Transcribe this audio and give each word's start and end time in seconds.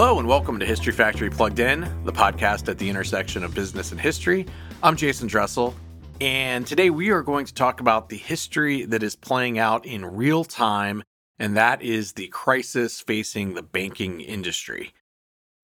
Hello, 0.00 0.20
and 0.20 0.28
welcome 0.28 0.60
to 0.60 0.64
History 0.64 0.92
Factory 0.92 1.28
Plugged 1.28 1.58
In, 1.58 1.80
the 2.04 2.12
podcast 2.12 2.68
at 2.68 2.78
the 2.78 2.88
intersection 2.88 3.42
of 3.42 3.52
business 3.52 3.90
and 3.90 4.00
history. 4.00 4.46
I'm 4.80 4.94
Jason 4.94 5.26
Dressel, 5.26 5.74
and 6.20 6.64
today 6.64 6.88
we 6.88 7.10
are 7.10 7.24
going 7.24 7.46
to 7.46 7.52
talk 7.52 7.80
about 7.80 8.08
the 8.08 8.16
history 8.16 8.84
that 8.84 9.02
is 9.02 9.16
playing 9.16 9.58
out 9.58 9.84
in 9.84 10.06
real 10.06 10.44
time, 10.44 11.02
and 11.40 11.56
that 11.56 11.82
is 11.82 12.12
the 12.12 12.28
crisis 12.28 13.00
facing 13.00 13.54
the 13.54 13.62
banking 13.64 14.20
industry. 14.20 14.92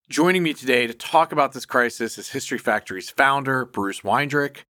Joining 0.09 0.43
me 0.43 0.53
today 0.53 0.89
to 0.89 0.95
talk 0.95 1.30
about 1.30 1.53
this 1.53 1.64
crisis 1.64 2.19
is 2.19 2.30
History 2.30 2.59
Factory's 2.59 3.11
founder, 3.11 3.64
Bruce 3.64 4.01
Weindruch. 4.01 4.64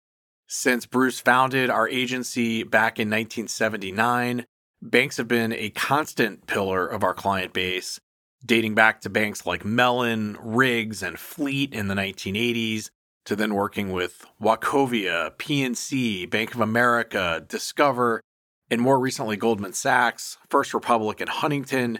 Since 0.45 0.85
Bruce 0.85 1.19
founded 1.19 1.71
our 1.71 1.89
agency 1.89 2.61
back 2.61 2.99
in 2.99 3.09
1979, 3.09 4.45
banks 4.79 5.17
have 5.17 5.27
been 5.27 5.53
a 5.53 5.71
constant 5.71 6.45
pillar 6.45 6.85
of 6.85 7.03
our 7.03 7.15
client 7.15 7.51
base, 7.51 7.99
dating 8.45 8.75
back 8.75 9.01
to 9.01 9.09
banks 9.09 9.45
like 9.45 9.65
Mellon, 9.65 10.37
Riggs, 10.39 11.01
and 11.01 11.19
Fleet 11.19 11.73
in 11.73 11.87
the 11.87 11.95
1980s, 11.95 12.89
to 13.25 13.35
then 13.35 13.55
working 13.55 13.91
with 13.91 14.25
Wachovia, 14.41 15.35
PNC, 15.37 16.29
Bank 16.29 16.53
of 16.53 16.61
America, 16.61 17.43
Discover, 17.47 18.21
and 18.69 18.81
more 18.81 18.99
recently 18.99 19.35
Goldman 19.35 19.73
Sachs, 19.73 20.37
First 20.49 20.73
Republic, 20.73 21.19
and 21.19 21.29
Huntington. 21.29 21.99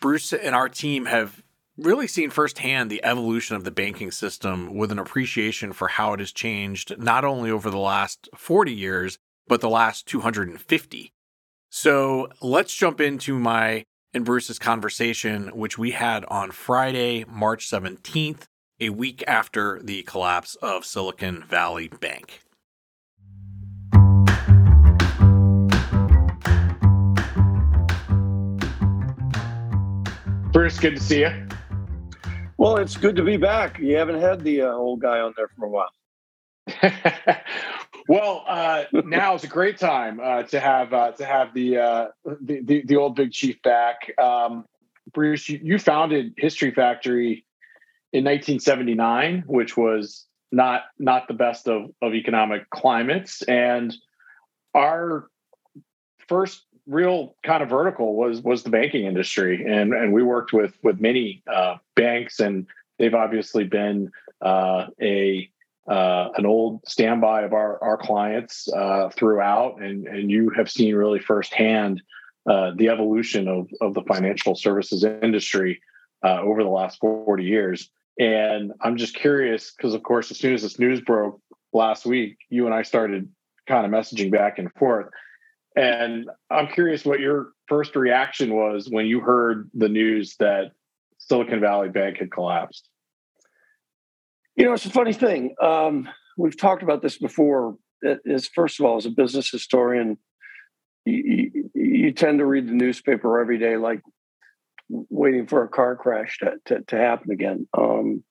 Bruce 0.00 0.32
and 0.32 0.54
our 0.54 0.68
team 0.68 1.06
have 1.06 1.42
really 1.78 2.06
seen 2.06 2.30
firsthand 2.30 2.90
the 2.90 3.04
evolution 3.04 3.56
of 3.56 3.64
the 3.64 3.70
banking 3.70 4.10
system 4.10 4.74
with 4.74 4.92
an 4.92 4.98
appreciation 4.98 5.72
for 5.72 5.88
how 5.88 6.12
it 6.12 6.20
has 6.20 6.32
changed 6.32 6.98
not 6.98 7.24
only 7.24 7.50
over 7.50 7.70
the 7.70 7.78
last 7.78 8.28
40 8.34 8.72
years, 8.72 9.18
but 9.46 9.60
the 9.60 9.68
last 9.68 10.06
250. 10.06 11.12
So 11.70 12.28
let's 12.40 12.74
jump 12.74 13.00
into 13.00 13.38
my 13.38 13.84
and 14.16 14.24
Bruce's 14.24 14.58
conversation, 14.58 15.48
which 15.48 15.76
we 15.76 15.90
had 15.90 16.24
on 16.24 16.50
Friday, 16.50 17.24
March 17.28 17.70
17th, 17.70 18.46
a 18.80 18.88
week 18.88 19.22
after 19.28 19.78
the 19.82 20.02
collapse 20.04 20.54
of 20.56 20.86
Silicon 20.86 21.42
Valley 21.42 21.88
Bank. 21.88 22.40
Bruce, 30.50 30.78
good 30.78 30.96
to 30.96 31.02
see 31.02 31.20
you. 31.20 31.48
Well, 32.56 32.78
it's 32.78 32.96
good 32.96 33.16
to 33.16 33.22
be 33.22 33.36
back. 33.36 33.78
You 33.78 33.98
haven't 33.98 34.20
had 34.22 34.42
the 34.42 34.62
uh, 34.62 34.72
old 34.72 35.00
guy 35.00 35.20
on 35.20 35.34
there 35.36 35.48
for 35.58 35.66
a 35.66 35.68
while. 35.68 35.90
well, 38.08 38.44
uh, 38.46 38.84
now 38.92 39.34
is 39.34 39.44
a 39.44 39.48
great 39.48 39.78
time 39.78 40.20
uh, 40.22 40.42
to 40.44 40.60
have 40.60 40.92
uh, 40.92 41.12
to 41.12 41.24
have 41.24 41.52
the, 41.54 41.78
uh, 41.78 42.06
the, 42.24 42.60
the 42.62 42.82
the 42.82 42.96
old 42.96 43.16
big 43.16 43.32
chief 43.32 43.60
back. 43.62 44.12
Um, 44.18 44.64
Bruce, 45.12 45.48
you, 45.48 45.60
you, 45.62 45.78
founded 45.78 46.34
History 46.36 46.72
Factory 46.72 47.44
in 48.12 48.24
1979, 48.24 49.44
which 49.46 49.76
was 49.76 50.26
not 50.52 50.82
not 50.98 51.28
the 51.28 51.34
best 51.34 51.68
of 51.68 51.90
of 52.02 52.14
economic 52.14 52.68
climates, 52.70 53.42
and 53.42 53.94
our 54.74 55.28
first 56.28 56.64
real 56.86 57.34
kind 57.42 57.62
of 57.62 57.68
vertical 57.68 58.14
was 58.14 58.40
was 58.40 58.62
the 58.62 58.70
banking 58.70 59.04
industry, 59.04 59.64
and 59.66 59.92
and 59.92 60.12
we 60.12 60.22
worked 60.22 60.52
with 60.52 60.76
with 60.82 61.00
many 61.00 61.42
uh, 61.52 61.76
banks, 61.94 62.40
and 62.40 62.66
they've 62.98 63.14
obviously 63.14 63.64
been 63.64 64.10
uh, 64.40 64.86
a 65.00 65.50
uh, 65.88 66.28
an 66.36 66.46
old 66.46 66.86
standby 66.86 67.42
of 67.42 67.52
our 67.52 67.82
our 67.82 67.96
clients 67.96 68.68
uh, 68.72 69.08
throughout, 69.10 69.80
and 69.80 70.06
and 70.06 70.30
you 70.30 70.50
have 70.50 70.70
seen 70.70 70.94
really 70.94 71.20
firsthand 71.20 72.02
uh, 72.48 72.72
the 72.76 72.88
evolution 72.88 73.48
of 73.48 73.68
of 73.80 73.94
the 73.94 74.02
financial 74.02 74.54
services 74.54 75.04
industry 75.04 75.80
uh, 76.24 76.40
over 76.40 76.62
the 76.62 76.70
last 76.70 76.98
forty 77.00 77.44
years. 77.44 77.90
And 78.18 78.72
I'm 78.80 78.96
just 78.96 79.14
curious 79.14 79.72
because, 79.72 79.94
of 79.94 80.02
course, 80.02 80.30
as 80.30 80.38
soon 80.38 80.54
as 80.54 80.62
this 80.62 80.78
news 80.78 81.00
broke 81.00 81.40
last 81.72 82.06
week, 82.06 82.38
you 82.48 82.64
and 82.64 82.74
I 82.74 82.82
started 82.82 83.28
kind 83.68 83.84
of 83.84 83.92
messaging 83.92 84.30
back 84.30 84.58
and 84.58 84.72
forth. 84.72 85.08
And 85.76 86.30
I'm 86.50 86.68
curious 86.68 87.04
what 87.04 87.20
your 87.20 87.52
first 87.68 87.94
reaction 87.94 88.54
was 88.54 88.88
when 88.88 89.04
you 89.04 89.20
heard 89.20 89.70
the 89.74 89.90
news 89.90 90.36
that 90.38 90.72
Silicon 91.18 91.60
Valley 91.60 91.90
Bank 91.90 92.16
had 92.16 92.30
collapsed. 92.30 92.88
You 94.56 94.64
know, 94.64 94.72
it's 94.72 94.86
a 94.86 94.90
funny 94.90 95.12
thing. 95.12 95.54
Um, 95.62 96.08
we've 96.38 96.56
talked 96.56 96.82
about 96.82 97.02
this 97.02 97.18
before. 97.18 97.76
Is 98.02 98.48
first 98.48 98.80
of 98.80 98.86
all, 98.86 98.96
as 98.96 99.06
a 99.06 99.10
business 99.10 99.50
historian, 99.50 100.18
you, 101.04 101.70
you, 101.74 102.12
tend 102.12 102.38
to 102.38 102.46
read 102.46 102.68
the 102.68 102.72
newspaper 102.72 103.40
every 103.40 103.58
day, 103.58 103.76
like 103.76 104.00
waiting 104.88 105.46
for 105.46 105.62
a 105.62 105.68
car 105.68 105.96
crash 105.96 106.38
to, 106.38 106.52
to, 106.66 106.82
to 106.82 106.96
happen 106.96 107.30
again. 107.30 107.66
Um, 107.76 108.22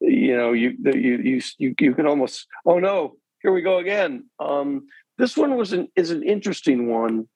you 0.00 0.36
know, 0.36 0.52
you, 0.52 0.76
you 0.84 1.40
you 1.58 1.74
you 1.78 1.94
can 1.94 2.06
almost, 2.06 2.46
oh 2.66 2.78
no, 2.78 3.16
here 3.42 3.52
we 3.52 3.62
go 3.62 3.78
again. 3.78 4.28
Um, 4.38 4.86
this 5.18 5.36
one 5.36 5.56
was 5.56 5.72
an 5.72 5.88
is 5.96 6.10
an 6.10 6.22
interesting 6.22 6.90
one, 6.90 7.28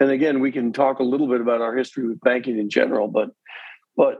and 0.00 0.10
again, 0.10 0.40
we 0.40 0.52
can 0.52 0.72
talk 0.72 0.98
a 1.00 1.04
little 1.04 1.28
bit 1.28 1.40
about 1.40 1.60
our 1.60 1.76
history 1.76 2.06
with 2.06 2.20
banking 2.20 2.58
in 2.58 2.70
general, 2.70 3.08
but 3.08 3.30
but 3.96 4.18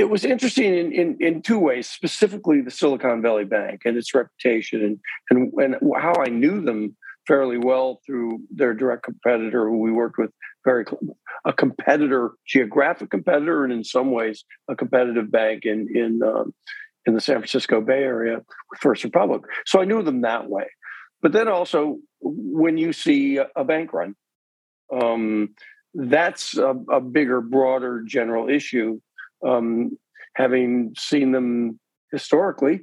it 0.00 0.08
was 0.08 0.24
interesting 0.24 0.74
in, 0.74 0.92
in, 0.92 1.16
in 1.20 1.42
two 1.42 1.58
ways, 1.58 1.86
specifically 1.86 2.62
the 2.62 2.70
Silicon 2.70 3.20
Valley 3.20 3.44
Bank 3.44 3.82
and 3.84 3.98
its 3.98 4.14
reputation 4.14 4.82
and, 4.82 4.98
and, 5.28 5.52
and 5.62 5.92
how 6.00 6.14
I 6.18 6.30
knew 6.30 6.62
them 6.62 6.96
fairly 7.26 7.58
well 7.58 8.00
through 8.06 8.40
their 8.50 8.72
direct 8.72 9.02
competitor 9.02 9.68
who 9.68 9.78
we 9.78 9.92
worked 9.92 10.16
with 10.16 10.30
very 10.64 10.86
a 11.44 11.52
competitor 11.52 12.32
geographic 12.46 13.10
competitor 13.10 13.62
and 13.62 13.72
in 13.74 13.84
some 13.84 14.10
ways 14.10 14.44
a 14.68 14.74
competitive 14.74 15.30
bank 15.30 15.64
in 15.64 15.86
in 15.94 16.22
um, 16.22 16.54
in 17.06 17.14
the 17.14 17.20
San 17.20 17.36
Francisco 17.36 17.82
Bay 17.82 18.02
Area 18.02 18.40
First 18.80 19.04
Republic. 19.04 19.42
So 19.66 19.80
I 19.80 19.84
knew 19.84 20.02
them 20.02 20.22
that 20.22 20.48
way. 20.48 20.68
But 21.22 21.32
then 21.32 21.48
also 21.48 21.98
when 22.20 22.78
you 22.78 22.92
see 22.94 23.38
a 23.54 23.64
bank 23.64 23.92
run 23.92 24.14
um, 24.90 25.50
that's 25.94 26.56
a, 26.56 26.74
a 26.90 27.00
bigger 27.00 27.40
broader 27.40 28.02
general 28.06 28.48
issue 28.48 29.00
um, 29.46 29.98
having 30.34 30.94
seen 30.96 31.32
them 31.32 31.78
historically 32.12 32.80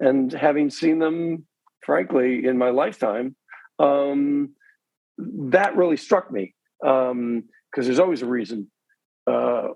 and 0.00 0.32
having 0.32 0.70
seen 0.70 0.98
them, 0.98 1.46
frankly, 1.82 2.44
in 2.46 2.58
my 2.58 2.70
lifetime, 2.70 3.36
um, 3.78 4.50
that 5.18 5.76
really 5.76 5.96
struck 5.96 6.30
me 6.30 6.54
because 6.80 7.10
um, 7.10 7.44
there's 7.74 7.98
always 7.98 8.22
a 8.22 8.26
reason 8.26 8.70
uh, 9.26 9.68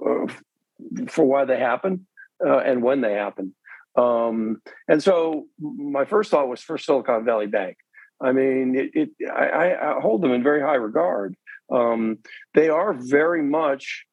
for 1.08 1.24
why 1.24 1.44
they 1.44 1.58
happen 1.58 2.06
uh, 2.44 2.58
and 2.58 2.82
when 2.82 3.00
they 3.00 3.14
happen. 3.14 3.54
Um, 3.96 4.62
and 4.88 5.02
so 5.02 5.46
my 5.58 6.04
first 6.04 6.30
thought 6.30 6.48
was 6.48 6.62
for 6.62 6.78
Silicon 6.78 7.24
Valley 7.24 7.46
Bank. 7.46 7.76
I 8.20 8.32
mean, 8.32 8.76
it, 8.76 8.90
it 8.94 9.30
I, 9.30 9.74
I, 9.74 10.00
hold 10.00 10.22
them 10.22 10.32
in 10.32 10.42
very 10.42 10.62
high 10.62 10.76
regard. 10.76 11.36
Um, 11.70 12.18
they 12.54 12.68
are 12.68 12.94
very 12.94 13.42
much 13.42 14.04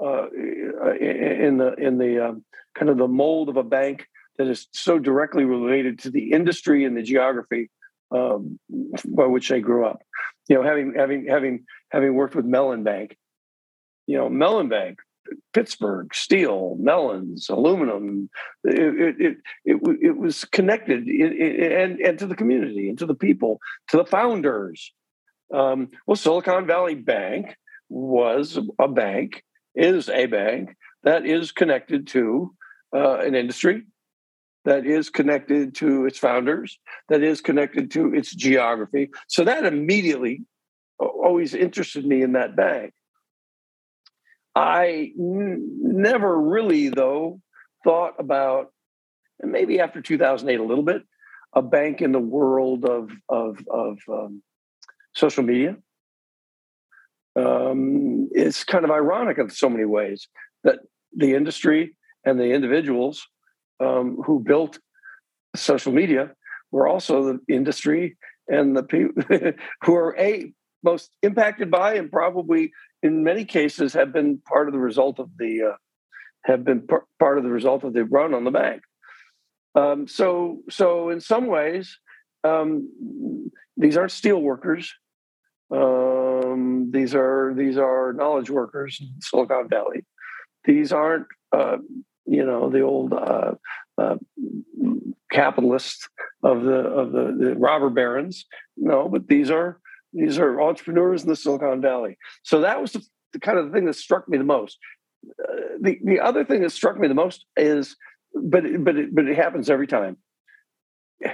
uh, 0.00 0.28
in 0.30 1.58
the 1.58 1.74
in 1.74 1.98
the 1.98 2.28
um, 2.28 2.44
kind 2.74 2.88
of 2.88 2.98
the 2.98 3.08
mold 3.08 3.48
of 3.48 3.56
a 3.56 3.62
bank 3.62 4.06
that 4.36 4.46
is 4.46 4.68
so 4.72 4.98
directly 4.98 5.44
related 5.44 5.98
to 6.00 6.10
the 6.10 6.32
industry 6.32 6.84
and 6.84 6.96
the 6.96 7.02
geography 7.02 7.70
um, 8.10 8.58
by 9.06 9.26
which 9.26 9.48
they 9.48 9.60
grew 9.60 9.84
up. 9.84 10.02
You 10.48 10.56
know, 10.56 10.62
having 10.62 10.94
having 10.96 11.26
having 11.26 11.64
having 11.90 12.14
worked 12.14 12.34
with 12.34 12.44
Mellon 12.44 12.84
Bank, 12.84 13.16
you 14.06 14.16
know, 14.16 14.28
Mellon 14.28 14.68
Bank, 14.68 14.98
Pittsburgh, 15.52 16.14
steel, 16.14 16.76
melons, 16.78 17.48
aluminum. 17.48 18.30
It 18.64 19.16
it 19.18 19.36
it, 19.64 19.98
it, 20.00 20.16
was 20.16 20.44
connected 20.44 21.06
and 21.06 22.00
and 22.00 22.18
to 22.18 22.26
the 22.26 22.36
community 22.36 22.88
and 22.88 22.98
to 22.98 23.06
the 23.06 23.14
people, 23.14 23.60
to 23.88 23.98
the 23.98 24.04
founders. 24.04 24.92
Um, 25.52 25.88
well, 26.06 26.16
Silicon 26.16 26.66
Valley 26.66 26.94
Bank 26.94 27.56
was 27.88 28.58
a 28.78 28.88
bank 28.88 29.42
is 29.78 30.08
a 30.08 30.26
bank 30.26 30.76
that 31.04 31.24
is 31.24 31.52
connected 31.52 32.08
to 32.08 32.54
uh, 32.94 33.18
an 33.20 33.34
industry, 33.34 33.84
that 34.64 34.84
is 34.84 35.08
connected 35.08 35.74
to 35.76 36.04
its 36.04 36.18
founders, 36.18 36.78
that 37.08 37.22
is 37.22 37.40
connected 37.40 37.90
to 37.92 38.12
its 38.12 38.34
geography. 38.34 39.10
So 39.28 39.44
that 39.44 39.64
immediately 39.64 40.42
always 40.98 41.54
interested 41.54 42.04
me 42.04 42.22
in 42.22 42.32
that 42.32 42.56
bank. 42.56 42.92
I 44.54 45.12
n- 45.18 45.78
never 45.80 46.36
really, 46.36 46.88
though, 46.88 47.40
thought 47.84 48.14
about, 48.18 48.72
and 49.38 49.52
maybe 49.52 49.78
after 49.78 50.00
2008 50.02 50.58
a 50.58 50.64
little 50.64 50.82
bit, 50.82 51.02
a 51.54 51.62
bank 51.62 52.02
in 52.02 52.10
the 52.10 52.18
world 52.18 52.84
of, 52.84 53.10
of, 53.28 53.58
of 53.70 53.98
um, 54.10 54.42
social 55.14 55.44
media 55.44 55.76
um, 57.38 58.28
it's 58.32 58.64
kind 58.64 58.84
of 58.84 58.90
ironic 58.90 59.38
in 59.38 59.50
so 59.50 59.68
many 59.68 59.84
ways 59.84 60.28
that 60.64 60.80
the 61.16 61.34
industry 61.34 61.94
and 62.24 62.38
the 62.38 62.52
individuals 62.52 63.26
um, 63.80 64.18
who 64.26 64.40
built 64.40 64.78
social 65.54 65.92
media 65.92 66.32
were 66.70 66.88
also 66.88 67.24
the 67.24 67.54
industry 67.54 68.16
and 68.48 68.76
the 68.76 68.82
people 68.82 69.22
who 69.84 69.94
are 69.94 70.16
a 70.18 70.52
most 70.82 71.10
impacted 71.22 71.70
by 71.70 71.94
and 71.94 72.10
probably 72.10 72.72
in 73.02 73.24
many 73.24 73.44
cases 73.44 73.92
have 73.92 74.12
been 74.12 74.40
part 74.46 74.68
of 74.68 74.72
the 74.72 74.80
result 74.80 75.18
of 75.18 75.28
the 75.38 75.70
uh, 75.72 75.76
have 76.44 76.64
been 76.64 76.86
par- 76.86 77.04
part 77.18 77.38
of 77.38 77.44
the 77.44 77.50
result 77.50 77.84
of 77.84 77.92
the 77.92 78.04
run 78.04 78.34
on 78.34 78.44
the 78.44 78.50
bank. 78.50 78.82
Um, 79.74 80.08
so, 80.08 80.60
so 80.70 81.10
in 81.10 81.20
some 81.20 81.46
ways, 81.46 81.98
um, 82.44 82.90
these 83.76 83.96
aren't 83.96 84.12
steel 84.12 84.40
workers. 84.40 84.92
Um, 85.70 86.90
these 86.92 87.14
are 87.14 87.52
these 87.54 87.76
are 87.76 88.12
knowledge 88.12 88.50
workers 88.50 88.98
in 89.00 89.08
Silicon 89.20 89.68
Valley. 89.68 90.04
These 90.64 90.92
aren't 90.92 91.26
uh, 91.52 91.78
you 92.26 92.44
know 92.44 92.70
the 92.70 92.80
old 92.80 93.12
uh, 93.12 93.52
uh, 93.98 94.16
capitalists 95.30 96.08
of 96.42 96.62
the 96.62 96.78
of 96.78 97.12
the, 97.12 97.36
the 97.38 97.54
robber 97.56 97.90
barons. 97.90 98.46
No, 98.76 99.08
but 99.08 99.28
these 99.28 99.50
are 99.50 99.78
these 100.12 100.38
are 100.38 100.60
entrepreneurs 100.60 101.22
in 101.22 101.28
the 101.28 101.36
Silicon 101.36 101.80
Valley. 101.82 102.16
So 102.42 102.60
that 102.60 102.80
was 102.80 102.92
the, 102.92 103.02
the 103.34 103.40
kind 103.40 103.58
of 103.58 103.66
the 103.66 103.72
thing 103.72 103.86
that 103.86 103.96
struck 103.96 104.28
me 104.28 104.38
the 104.38 104.44
most. 104.44 104.78
Uh, 105.26 105.52
the 105.80 105.98
the 106.02 106.20
other 106.20 106.44
thing 106.44 106.62
that 106.62 106.72
struck 106.72 106.98
me 106.98 107.08
the 107.08 107.14
most 107.14 107.44
is, 107.56 107.96
but 108.34 108.64
it, 108.64 108.82
but 108.82 108.96
it, 108.96 109.14
but 109.14 109.26
it 109.26 109.36
happens 109.36 109.68
every 109.68 109.86
time. 109.86 110.16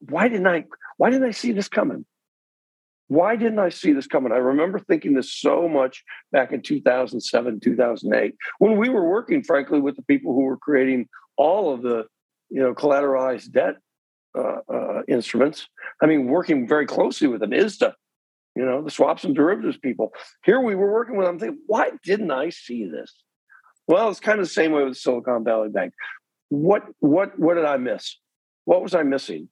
Why 0.00 0.28
didn't 0.28 0.46
I? 0.46 0.64
Why 0.96 1.10
didn't 1.10 1.26
I 1.26 1.32
see 1.32 1.52
this 1.52 1.68
coming? 1.68 2.04
Why 3.08 3.36
didn't 3.36 3.58
I 3.58 3.70
see 3.70 3.92
this 3.92 4.06
coming? 4.06 4.32
I 4.32 4.36
remember 4.36 4.78
thinking 4.78 5.14
this 5.14 5.32
so 5.32 5.68
much 5.68 6.04
back 6.30 6.52
in 6.52 6.62
2007, 6.62 7.60
2008, 7.60 8.34
when 8.58 8.76
we 8.76 8.90
were 8.90 9.08
working, 9.08 9.42
frankly, 9.42 9.80
with 9.80 9.96
the 9.96 10.02
people 10.02 10.34
who 10.34 10.42
were 10.42 10.58
creating 10.58 11.08
all 11.36 11.72
of 11.72 11.82
the, 11.82 12.04
you 12.50 12.60
know, 12.60 12.74
collateralized 12.74 13.52
debt 13.52 13.76
uh, 14.38 14.60
uh, 14.72 15.02
instruments. 15.08 15.68
I 16.02 16.06
mean, 16.06 16.26
working 16.26 16.68
very 16.68 16.86
closely 16.86 17.28
with 17.28 17.40
them, 17.40 17.50
ISDA, 17.50 17.94
you 18.54 18.64
know, 18.64 18.82
the 18.82 18.90
swaps 18.90 19.24
and 19.24 19.34
derivatives 19.34 19.78
people. 19.78 20.12
Here 20.44 20.60
we 20.60 20.74
were 20.74 20.92
working 20.92 21.16
with 21.16 21.26
them, 21.26 21.38
thinking, 21.38 21.60
why 21.66 21.92
didn't 22.04 22.30
I 22.30 22.50
see 22.50 22.88
this? 22.88 23.14
Well, 23.86 24.10
it's 24.10 24.20
kind 24.20 24.38
of 24.38 24.46
the 24.46 24.52
same 24.52 24.72
way 24.72 24.84
with 24.84 24.98
Silicon 24.98 25.44
Valley 25.44 25.70
Bank. 25.70 25.94
What 26.50 26.84
what 27.00 27.38
what 27.38 27.54
did 27.54 27.64
I 27.64 27.78
miss? 27.78 28.16
What 28.64 28.82
was 28.82 28.94
I 28.94 29.02
missing? 29.02 29.48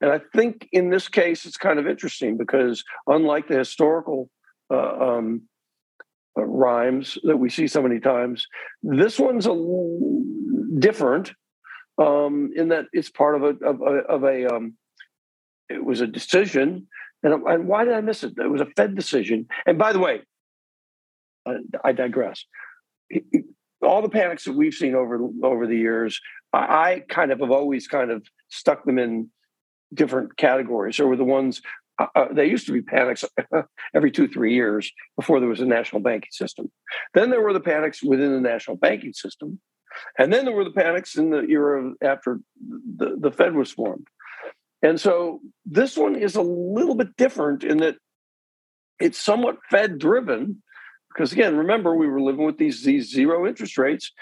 And 0.00 0.10
I 0.10 0.20
think 0.34 0.68
in 0.72 0.90
this 0.90 1.08
case, 1.08 1.44
it's 1.44 1.56
kind 1.56 1.78
of 1.78 1.86
interesting 1.86 2.36
because 2.36 2.84
unlike 3.06 3.48
the 3.48 3.58
historical 3.58 4.30
uh, 4.72 5.16
um, 5.16 5.42
uh, 6.38 6.44
rhymes 6.44 7.18
that 7.24 7.36
we 7.36 7.50
see 7.50 7.66
so 7.66 7.82
many 7.82 8.00
times, 8.00 8.46
this 8.82 9.18
one's 9.18 9.46
a 9.46 9.50
l- 9.50 10.22
different 10.78 11.32
um, 12.00 12.50
in 12.56 12.68
that 12.68 12.86
it's 12.92 13.10
part 13.10 13.36
of 13.36 13.42
a 13.42 13.64
of 13.64 13.80
a, 13.82 13.94
of 14.08 14.24
a 14.24 14.46
um, 14.46 14.74
it 15.68 15.84
was 15.84 16.00
a 16.00 16.06
decision. 16.06 16.86
And, 17.22 17.34
and 17.46 17.68
why 17.68 17.84
did 17.84 17.92
I 17.92 18.00
miss 18.00 18.24
it? 18.24 18.32
It 18.38 18.50
was 18.50 18.62
a 18.62 18.66
Fed 18.76 18.94
decision. 18.94 19.46
And 19.66 19.76
by 19.76 19.92
the 19.92 19.98
way, 19.98 20.22
uh, 21.44 21.54
I 21.84 21.92
digress. 21.92 22.46
All 23.82 24.00
the 24.00 24.08
panics 24.08 24.44
that 24.44 24.54
we've 24.54 24.72
seen 24.72 24.94
over 24.94 25.20
over 25.42 25.66
the 25.66 25.76
years, 25.76 26.18
I, 26.52 26.58
I 26.58 27.04
kind 27.08 27.32
of 27.32 27.40
have 27.40 27.50
always 27.50 27.86
kind 27.86 28.10
of 28.10 28.26
stuck 28.48 28.84
them 28.84 28.98
in 28.98 29.30
different 29.94 30.36
categories. 30.36 30.96
There 30.96 31.06
were 31.06 31.16
the 31.16 31.24
ones 31.24 31.60
uh, 31.98 32.06
uh 32.14 32.32
they 32.32 32.46
used 32.46 32.66
to 32.66 32.72
be 32.72 32.82
panics 32.82 33.24
every 33.94 34.10
two 34.10 34.28
three 34.28 34.54
years 34.54 34.90
before 35.16 35.40
there 35.40 35.48
was 35.48 35.60
a 35.60 35.66
national 35.66 36.02
banking 36.02 36.30
system. 36.32 36.70
Then 37.14 37.30
there 37.30 37.42
were 37.42 37.52
the 37.52 37.60
panics 37.60 38.02
within 38.02 38.32
the 38.32 38.40
national 38.40 38.76
banking 38.76 39.12
system, 39.12 39.60
and 40.18 40.32
then 40.32 40.44
there 40.44 40.54
were 40.54 40.64
the 40.64 40.70
panics 40.70 41.16
in 41.16 41.30
the 41.30 41.42
era 41.48 41.92
after 42.02 42.40
the, 42.96 43.16
the 43.18 43.32
Fed 43.32 43.54
was 43.54 43.72
formed. 43.72 44.06
And 44.82 45.00
so 45.00 45.40
this 45.66 45.96
one 45.96 46.16
is 46.16 46.36
a 46.36 46.42
little 46.42 46.94
bit 46.94 47.16
different 47.16 47.64
in 47.64 47.78
that 47.78 47.96
it's 48.98 49.18
somewhat 49.18 49.58
Fed 49.70 49.98
driven. 49.98 50.62
Because 51.12 51.32
again, 51.32 51.56
remember, 51.56 51.94
we 51.94 52.06
were 52.06 52.20
living 52.20 52.46
with 52.46 52.58
these, 52.58 52.84
these 52.84 53.10
zero 53.10 53.46
interest 53.46 53.76
rates. 53.76 54.12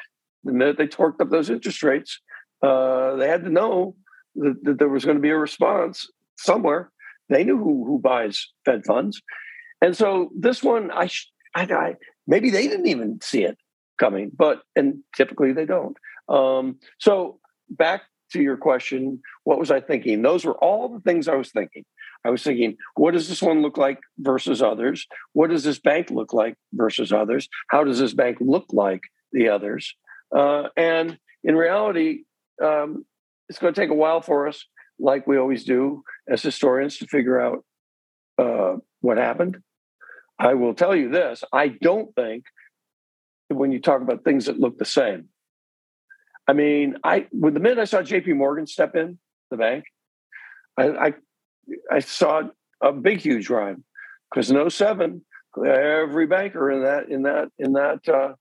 The 0.44 0.52
minute 0.52 0.78
they 0.78 0.86
torqued 0.86 1.20
up 1.20 1.30
those 1.30 1.50
interest 1.50 1.82
rates, 1.82 2.20
uh, 2.62 3.16
they 3.16 3.28
had 3.28 3.44
to 3.44 3.50
know 3.50 3.94
that, 4.38 4.56
that 4.64 4.78
there 4.78 4.88
was 4.88 5.04
going 5.04 5.16
to 5.16 5.22
be 5.22 5.30
a 5.30 5.38
response 5.38 6.08
somewhere. 6.36 6.90
They 7.28 7.44
knew 7.44 7.58
who, 7.58 7.84
who 7.84 7.98
buys 7.98 8.48
Fed 8.64 8.84
funds. 8.86 9.20
And 9.80 9.96
so 9.96 10.30
this 10.36 10.62
one, 10.62 10.90
I, 10.90 11.08
I, 11.54 11.62
I 11.64 11.94
maybe 12.26 12.50
they 12.50 12.66
didn't 12.66 12.88
even 12.88 13.20
see 13.22 13.44
it 13.44 13.58
coming, 13.98 14.30
but 14.36 14.62
and 14.74 15.02
typically 15.16 15.52
they 15.52 15.66
don't. 15.66 15.96
Um, 16.28 16.78
so 16.98 17.40
back 17.70 18.02
to 18.32 18.42
your 18.42 18.56
question, 18.56 19.20
what 19.44 19.58
was 19.58 19.70
I 19.70 19.80
thinking? 19.80 20.22
Those 20.22 20.44
were 20.44 20.56
all 20.58 20.88
the 20.88 21.00
things 21.00 21.28
I 21.28 21.34
was 21.34 21.50
thinking. 21.50 21.84
I 22.24 22.30
was 22.30 22.42
thinking, 22.42 22.76
what 22.96 23.12
does 23.12 23.28
this 23.28 23.40
one 23.40 23.62
look 23.62 23.78
like 23.78 24.00
versus 24.18 24.60
others? 24.60 25.06
What 25.32 25.50
does 25.50 25.64
this 25.64 25.78
bank 25.78 26.10
look 26.10 26.32
like 26.32 26.56
versus 26.72 27.12
others? 27.12 27.48
How 27.70 27.84
does 27.84 27.98
this 27.98 28.12
bank 28.12 28.38
look 28.40 28.66
like 28.70 29.02
the 29.32 29.48
others? 29.48 29.94
Uh, 30.36 30.64
and 30.76 31.18
in 31.44 31.54
reality, 31.56 32.24
um, 32.62 33.04
it's 33.48 33.58
going 33.58 33.72
to 33.72 33.80
take 33.80 33.90
a 33.90 33.94
while 33.94 34.20
for 34.20 34.48
us, 34.48 34.64
like 34.98 35.26
we 35.26 35.38
always 35.38 35.64
do 35.64 36.02
as 36.28 36.42
historians, 36.42 36.98
to 36.98 37.06
figure 37.06 37.40
out 37.40 37.64
uh, 38.38 38.76
what 39.00 39.18
happened. 39.18 39.58
I 40.38 40.54
will 40.54 40.74
tell 40.74 40.94
you 40.94 41.10
this 41.10 41.42
I 41.52 41.68
don't 41.68 42.14
think 42.14 42.44
when 43.48 43.72
you 43.72 43.80
talk 43.80 44.02
about 44.02 44.24
things 44.24 44.46
that 44.46 44.60
look 44.60 44.78
the 44.78 44.84
same. 44.84 45.28
I 46.46 46.52
mean, 46.52 46.96
I 47.04 47.26
when 47.30 47.54
the 47.54 47.60
minute 47.60 47.78
I 47.78 47.84
saw 47.84 48.02
J.P. 48.02 48.32
Morgan 48.34 48.66
step 48.66 48.94
in 48.94 49.18
the 49.50 49.56
bank, 49.56 49.84
I 50.78 50.88
I, 50.88 51.14
I 51.90 51.98
saw 52.00 52.42
a 52.80 52.92
big 52.92 53.20
huge 53.20 53.50
rhyme 53.50 53.84
because 54.30 54.50
in 54.50 54.70
07, 54.70 55.22
every 55.66 56.26
banker 56.26 56.70
in 56.70 56.82
that 56.84 57.08
in 57.08 57.22
that 57.22 57.48
in 57.58 57.72
that 57.72 58.08
uh, 58.08 58.34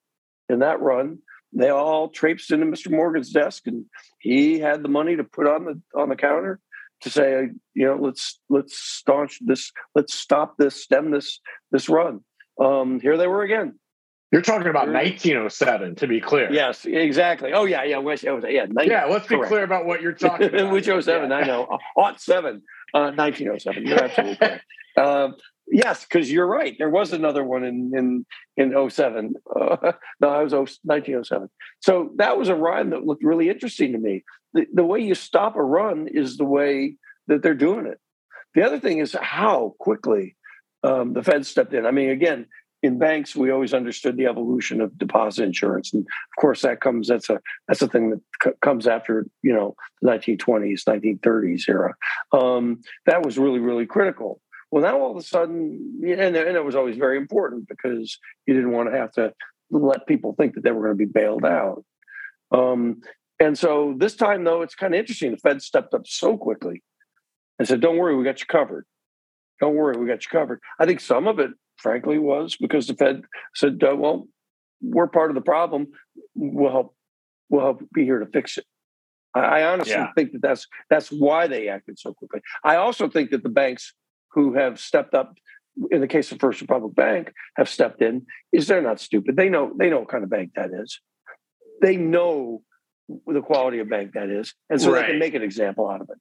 in 0.50 0.60
that 0.60 0.82
run 0.82 1.20
they 1.58 1.70
all 1.70 2.10
traipsed 2.10 2.52
into 2.52 2.66
Mr. 2.66 2.92
Morgan's 2.92 3.32
desk, 3.32 3.68
and 3.68 3.86
he 4.20 4.60
had 4.60 4.84
the 4.84 4.90
money 4.90 5.16
to 5.16 5.24
put 5.24 5.48
on 5.48 5.66
the 5.66 5.82
on 6.00 6.10
the 6.10 6.16
counter 6.16 6.60
to 7.02 7.10
say, 7.10 7.50
you 7.74 7.86
know, 7.86 7.98
let's 8.00 8.40
let's 8.50 8.78
staunch 8.78 9.40
this, 9.46 9.72
let's 9.96 10.14
stop 10.14 10.58
this, 10.58 10.82
stem 10.84 11.12
this 11.12 11.40
this 11.72 11.90
run. 11.90 12.22
Um, 12.62 13.00
here 13.00 13.18
they 13.18 13.28
were 13.28 13.44
again. 13.44 13.80
You're 14.32 14.42
talking 14.42 14.68
about 14.68 14.90
1907, 14.90 15.96
to 15.96 16.08
be 16.08 16.20
clear. 16.20 16.52
Yes, 16.52 16.86
exactly. 16.86 17.54
Oh 17.54 17.64
yeah, 17.64 17.84
yeah, 17.84 18.00
West, 18.00 18.24
yeah, 18.24 18.34
19, 18.34 18.74
yeah. 18.84 19.06
Let's 19.06 19.26
be 19.26 19.36
correct. 19.36 19.50
clear 19.50 19.64
about 19.64 19.86
what 19.86 20.02
you're 20.02 20.12
talking 20.12 20.48
about. 20.54 20.72
Which 20.72 20.86
07? 20.86 21.30
Yeah. 21.30 21.36
I 21.36 21.44
know. 21.46 21.80
Ought 21.96 22.20
seven, 22.20 22.62
uh, 22.94 23.12
1907. 23.16 23.88
You're 23.88 24.04
absolutely 24.04 24.36
correct. 24.36 24.64
Um, 24.98 25.36
Yes, 25.70 26.06
because 26.06 26.32
you're 26.32 26.48
right. 26.48 26.76
There 26.78 26.90
was 26.90 27.14
another 27.14 27.44
one 27.44 27.64
in 27.64 27.92
in 28.58 28.72
in 28.74 28.90
07. 28.90 29.34
Uh, 29.54 29.92
no, 30.22 30.30
I 30.30 30.42
was 30.44 30.54
1907. 30.54 31.50
So 31.82 32.12
that 32.18 32.38
was 32.38 32.50
a 32.50 32.56
run 32.56 32.92
that 32.92 33.06
looked 33.06 33.24
really 33.24 33.50
interesting 33.50 33.92
to 33.92 33.98
me. 33.98 34.24
The, 34.54 34.66
the 34.74 34.86
way 34.86 35.00
you 35.00 35.16
stop 35.16 35.56
a 35.56 35.64
run 35.64 36.08
is 36.08 36.38
the 36.38 36.46
way 36.46 36.96
that 37.28 37.44
they're 37.44 37.54
doing 37.54 37.86
it. 37.86 38.00
The 38.56 38.66
other 38.66 38.80
thing 38.80 39.00
is 39.00 39.16
how 39.20 39.76
quickly 39.80 40.36
um, 40.84 41.14
the 41.14 41.24
Fed 41.24 41.46
stepped 41.46 41.74
in. 41.74 41.86
I 41.86 41.92
mean, 41.92 42.10
again, 42.10 42.48
in 42.84 42.98
banks, 42.98 43.36
we 43.36 43.52
always 43.52 43.74
understood 43.74 44.18
the 44.18 44.28
evolution 44.28 44.82
of 44.82 44.98
deposit 44.98 45.44
insurance, 45.44 45.94
and 45.94 46.04
of 46.04 46.42
course, 46.42 46.62
that 46.62 46.80
comes. 46.80 47.08
That's 47.08 47.30
a 47.30 47.42
that's 47.68 47.82
a 47.82 47.88
thing 47.88 48.12
that 48.12 48.22
c- 48.44 48.58
comes 48.62 48.88
after 48.88 49.26
you 49.42 49.54
know 49.54 49.76
the 50.02 50.10
1920s, 50.10 50.84
1930s 50.86 51.68
era. 51.68 51.96
Um, 52.32 52.82
that 53.06 53.26
was 53.26 53.38
really 53.38 53.60
really 53.60 53.86
critical. 53.86 54.42
Well, 54.72 54.84
now 54.84 55.00
all 55.00 55.12
of 55.12 55.18
a 55.18 55.22
sudden, 55.22 56.02
and, 56.04 56.36
and 56.36 56.36
it 56.36 56.66
was 56.66 56.76
always 56.76 56.98
very 56.98 57.18
important 57.18 57.68
because 57.68 58.20
you 58.46 58.54
didn't 58.54 58.72
want 58.72 58.92
to 58.92 58.98
have 58.98 59.12
to 59.14 59.34
let 59.70 60.08
people 60.08 60.36
think 60.38 60.56
that 60.56 60.64
they 60.64 60.72
were 60.72 60.82
going 60.82 60.98
to 60.98 61.06
be 61.06 61.12
bailed 61.12 61.46
out. 61.46 61.86
Um, 62.52 63.02
and 63.40 63.58
so 63.58 63.96
this 63.98 64.16
time, 64.16 64.44
though, 64.44 64.62
it's 64.62 64.76
kind 64.76 64.94
of 64.94 65.00
interesting. 65.00 65.32
The 65.32 65.38
Fed 65.38 65.62
stepped 65.62 65.94
up 65.94 66.06
so 66.06 66.38
quickly 66.38 66.84
and 67.60 67.68
said, 67.68 67.82
"Don't 67.82 67.98
worry, 67.98 68.16
we 68.16 68.24
got 68.24 68.40
you 68.40 68.46
covered. 68.48 68.86
Don't 69.60 69.76
worry, 69.76 69.96
we 69.98 70.08
got 70.08 70.26
you 70.26 70.30
covered." 70.32 70.60
I 70.80 70.86
think 70.86 71.00
some 71.00 71.28
of 71.28 71.40
it, 71.40 71.52
frankly, 71.78 72.18
was 72.18 72.58
because 72.60 72.88
the 72.88 72.96
Fed 72.96 73.22
said, 73.56 73.82
uh, 73.84 73.96
"Well, 73.96 74.28
we're 74.82 75.08
part 75.08 75.30
of 75.30 75.36
the 75.36 75.42
problem. 75.42 75.88
We'll 76.36 76.72
help. 76.72 76.96
We'll 77.50 77.62
help 77.62 77.84
be 77.94 78.04
here 78.04 78.20
to 78.20 78.26
fix 78.26 78.58
it." 78.58 78.66
I, 79.36 79.40
I 79.40 79.72
honestly 79.72 79.94
yeah. 79.94 80.12
think 80.16 80.32
that 80.32 80.42
that's 80.42 80.68
that's 80.90 81.10
why 81.10 81.48
they 81.48 81.68
acted 81.68 82.00
so 82.00 82.14
quickly. 82.14 82.42
I 82.64 82.78
also 82.78 83.08
think 83.08 83.30
that 83.32 83.44
the 83.44 83.50
banks 83.50 83.94
who 84.32 84.54
have 84.54 84.80
stepped 84.80 85.14
up 85.14 85.36
in 85.92 86.02
the 86.02 86.08
case 86.08 86.32
of 86.32 86.40
First 86.40 86.62
Republic 86.62 86.96
Bank 86.96 87.34
have 87.56 87.70
stepped 87.70 88.02
in 88.02 88.26
is 88.52 88.68
they're 88.68 88.82
not 88.82 89.00
stupid. 89.00 89.36
They 89.36 89.50
know 89.50 89.72
they 89.78 89.90
know 89.90 90.00
what 90.00 90.10
kind 90.10 90.24
of 90.24 90.30
bank 90.30 90.52
that 90.56 90.72
is. 90.74 91.00
They 91.82 91.98
know 91.98 92.64
the 93.26 93.42
quality 93.42 93.80
of 93.80 93.90
bank 93.90 94.14
that 94.14 94.30
is, 94.30 94.54
and 94.70 94.82
so 94.82 94.92
right. 94.92 95.02
they 95.02 95.08
can 95.10 95.20
make 95.20 95.34
an 95.36 95.44
example 95.44 95.90
out 95.90 96.02
of 96.02 96.10
it. 96.10 96.18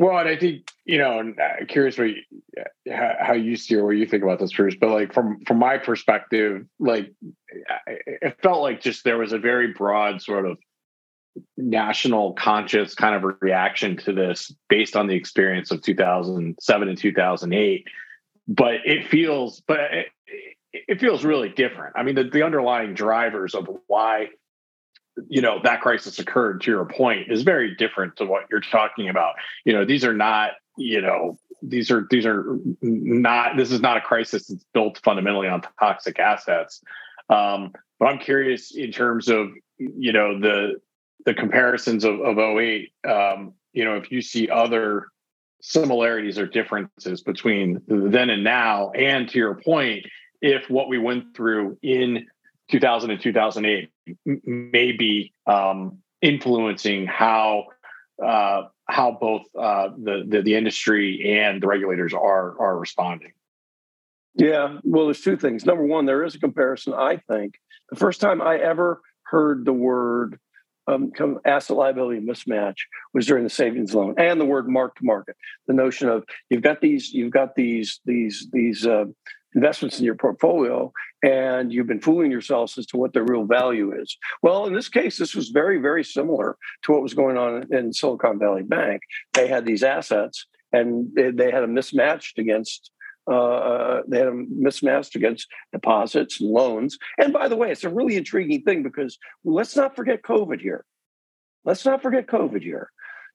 Well, 0.00 0.18
and 0.18 0.28
I 0.28 0.36
think 0.36 0.68
you 0.84 0.98
know, 0.98 1.18
I'm 1.18 1.36
uh, 1.40 1.64
curious 1.66 1.98
what 1.98 2.08
you, 2.08 2.22
how 2.90 3.34
you 3.34 3.56
see 3.56 3.76
or 3.76 3.84
what 3.84 3.96
you 3.96 4.06
think 4.06 4.22
about 4.22 4.38
this, 4.38 4.52
Bruce. 4.52 4.76
But 4.80 4.90
like 4.90 5.12
from 5.12 5.40
from 5.46 5.58
my 5.58 5.78
perspective, 5.78 6.64
like 6.78 7.12
it 7.86 8.36
felt 8.42 8.62
like 8.62 8.80
just 8.80 9.04
there 9.04 9.18
was 9.18 9.32
a 9.32 9.38
very 9.38 9.72
broad 9.72 10.22
sort 10.22 10.46
of 10.46 10.58
national 11.56 12.34
conscious 12.34 12.94
kind 12.94 13.14
of 13.14 13.36
reaction 13.40 13.96
to 13.96 14.12
this 14.12 14.54
based 14.68 14.96
on 14.96 15.06
the 15.06 15.14
experience 15.14 15.70
of 15.70 15.82
2007 15.82 16.88
and 16.88 16.98
2008 16.98 17.86
but 18.48 18.74
it 18.84 19.08
feels 19.08 19.62
but 19.66 19.80
it, 19.92 20.06
it 20.72 21.00
feels 21.00 21.24
really 21.24 21.48
different. 21.48 21.94
I 21.96 22.02
mean 22.02 22.14
the, 22.14 22.24
the 22.24 22.42
underlying 22.42 22.94
drivers 22.94 23.54
of 23.54 23.68
why 23.86 24.28
you 25.28 25.42
know 25.42 25.60
that 25.62 25.80
crisis 25.80 26.18
occurred 26.18 26.62
to 26.62 26.70
your 26.70 26.84
point 26.84 27.30
is 27.30 27.42
very 27.42 27.74
different 27.76 28.16
to 28.16 28.24
what 28.24 28.44
you're 28.50 28.60
talking 28.60 29.08
about. 29.08 29.34
You 29.64 29.72
know 29.72 29.84
these 29.84 30.04
are 30.04 30.14
not 30.14 30.52
you 30.76 31.00
know 31.00 31.38
these 31.62 31.90
are 31.90 32.06
these 32.10 32.26
are 32.26 32.58
not 32.80 33.56
this 33.56 33.70
is 33.70 33.80
not 33.80 33.96
a 33.96 34.00
crisis 34.00 34.46
that's 34.46 34.64
built 34.72 35.00
fundamentally 35.04 35.48
on 35.48 35.62
toxic 35.78 36.18
assets. 36.18 36.82
Um, 37.28 37.72
but 37.98 38.08
i'm 38.08 38.18
curious 38.18 38.74
in 38.74 38.90
terms 38.90 39.28
of 39.28 39.50
you 39.78 40.12
know 40.12 40.38
the 40.38 40.80
the 41.24 41.34
comparisons 41.34 42.04
of, 42.04 42.20
of 42.20 42.38
08 42.38 42.92
um, 43.08 43.54
you 43.72 43.84
know 43.84 43.96
if 43.96 44.10
you 44.10 44.22
see 44.22 44.48
other 44.48 45.08
similarities 45.60 46.38
or 46.38 46.46
differences 46.46 47.22
between 47.22 47.80
then 47.86 48.30
and 48.30 48.42
now 48.42 48.90
and 48.90 49.28
to 49.28 49.38
your 49.38 49.54
point 49.54 50.04
if 50.40 50.68
what 50.68 50.88
we 50.88 50.98
went 50.98 51.36
through 51.36 51.78
in 51.82 52.26
2000 52.70 53.10
and 53.10 53.20
2008 53.20 53.90
may 54.44 54.92
be 54.92 55.32
um, 55.46 55.98
influencing 56.20 57.06
how 57.06 57.66
uh, 58.24 58.62
how 58.88 59.16
both 59.20 59.42
uh, 59.58 59.88
the, 59.96 60.24
the, 60.26 60.42
the 60.42 60.54
industry 60.54 61.38
and 61.38 61.62
the 61.62 61.66
regulators 61.66 62.12
are 62.12 62.60
are 62.60 62.78
responding. 62.78 63.32
Yeah, 64.34 64.78
well, 64.82 65.06
there's 65.06 65.20
two 65.20 65.36
things. 65.36 65.66
Number 65.66 65.84
one, 65.84 66.06
there 66.06 66.24
is 66.24 66.34
a 66.34 66.38
comparison. 66.38 66.94
I 66.94 67.18
think 67.28 67.54
the 67.90 67.96
first 67.96 68.20
time 68.20 68.40
I 68.40 68.56
ever 68.56 69.00
heard 69.24 69.64
the 69.64 69.72
word 69.72 70.38
um, 70.86 71.12
asset 71.44 71.76
liability 71.76 72.20
mismatch 72.20 72.76
was 73.14 73.26
during 73.26 73.44
the 73.44 73.50
savings 73.50 73.94
loan 73.94 74.14
and 74.18 74.40
the 74.40 74.44
word 74.44 74.68
mark 74.68 74.96
to 74.96 75.04
market. 75.04 75.36
The 75.66 75.74
notion 75.74 76.08
of 76.08 76.24
you've 76.50 76.62
got 76.62 76.80
these 76.80 77.12
you've 77.12 77.32
got 77.32 77.54
these 77.54 78.00
these 78.04 78.48
these 78.52 78.86
uh, 78.86 79.04
investments 79.54 79.98
in 79.98 80.04
your 80.04 80.14
portfolio 80.14 80.92
and 81.22 81.72
you've 81.72 81.86
been 81.86 82.00
fooling 82.00 82.30
yourselves 82.30 82.78
as 82.78 82.86
to 82.86 82.96
what 82.96 83.12
their 83.12 83.24
real 83.24 83.44
value 83.44 83.92
is. 84.00 84.16
Well, 84.42 84.66
in 84.66 84.72
this 84.72 84.88
case, 84.88 85.18
this 85.18 85.34
was 85.34 85.50
very, 85.50 85.78
very 85.78 86.04
similar 86.04 86.56
to 86.84 86.92
what 86.92 87.02
was 87.02 87.14
going 87.14 87.36
on 87.36 87.72
in 87.72 87.92
Silicon 87.92 88.38
Valley 88.38 88.62
Bank. 88.62 89.02
They 89.34 89.46
had 89.46 89.66
these 89.66 89.82
assets 89.82 90.46
and 90.72 91.10
they 91.14 91.50
had 91.50 91.62
them 91.62 91.74
mismatched 91.74 92.38
against 92.38 92.90
uh, 93.30 94.02
they 94.08 94.18
had 94.18 94.28
them 94.28 94.48
mismatched 94.50 95.14
against 95.16 95.48
deposits 95.72 96.40
and 96.40 96.50
loans. 96.50 96.98
And 97.18 97.32
by 97.32 97.48
the 97.48 97.56
way, 97.56 97.70
it's 97.70 97.84
a 97.84 97.88
really 97.88 98.16
intriguing 98.16 98.62
thing 98.62 98.82
because 98.82 99.18
let's 99.44 99.76
not 99.76 99.94
forget 99.94 100.22
COVID 100.22 100.60
here. 100.60 100.84
Let's 101.64 101.84
not 101.84 102.02
forget 102.02 102.26
COVID 102.26 102.62
here. 102.62 102.90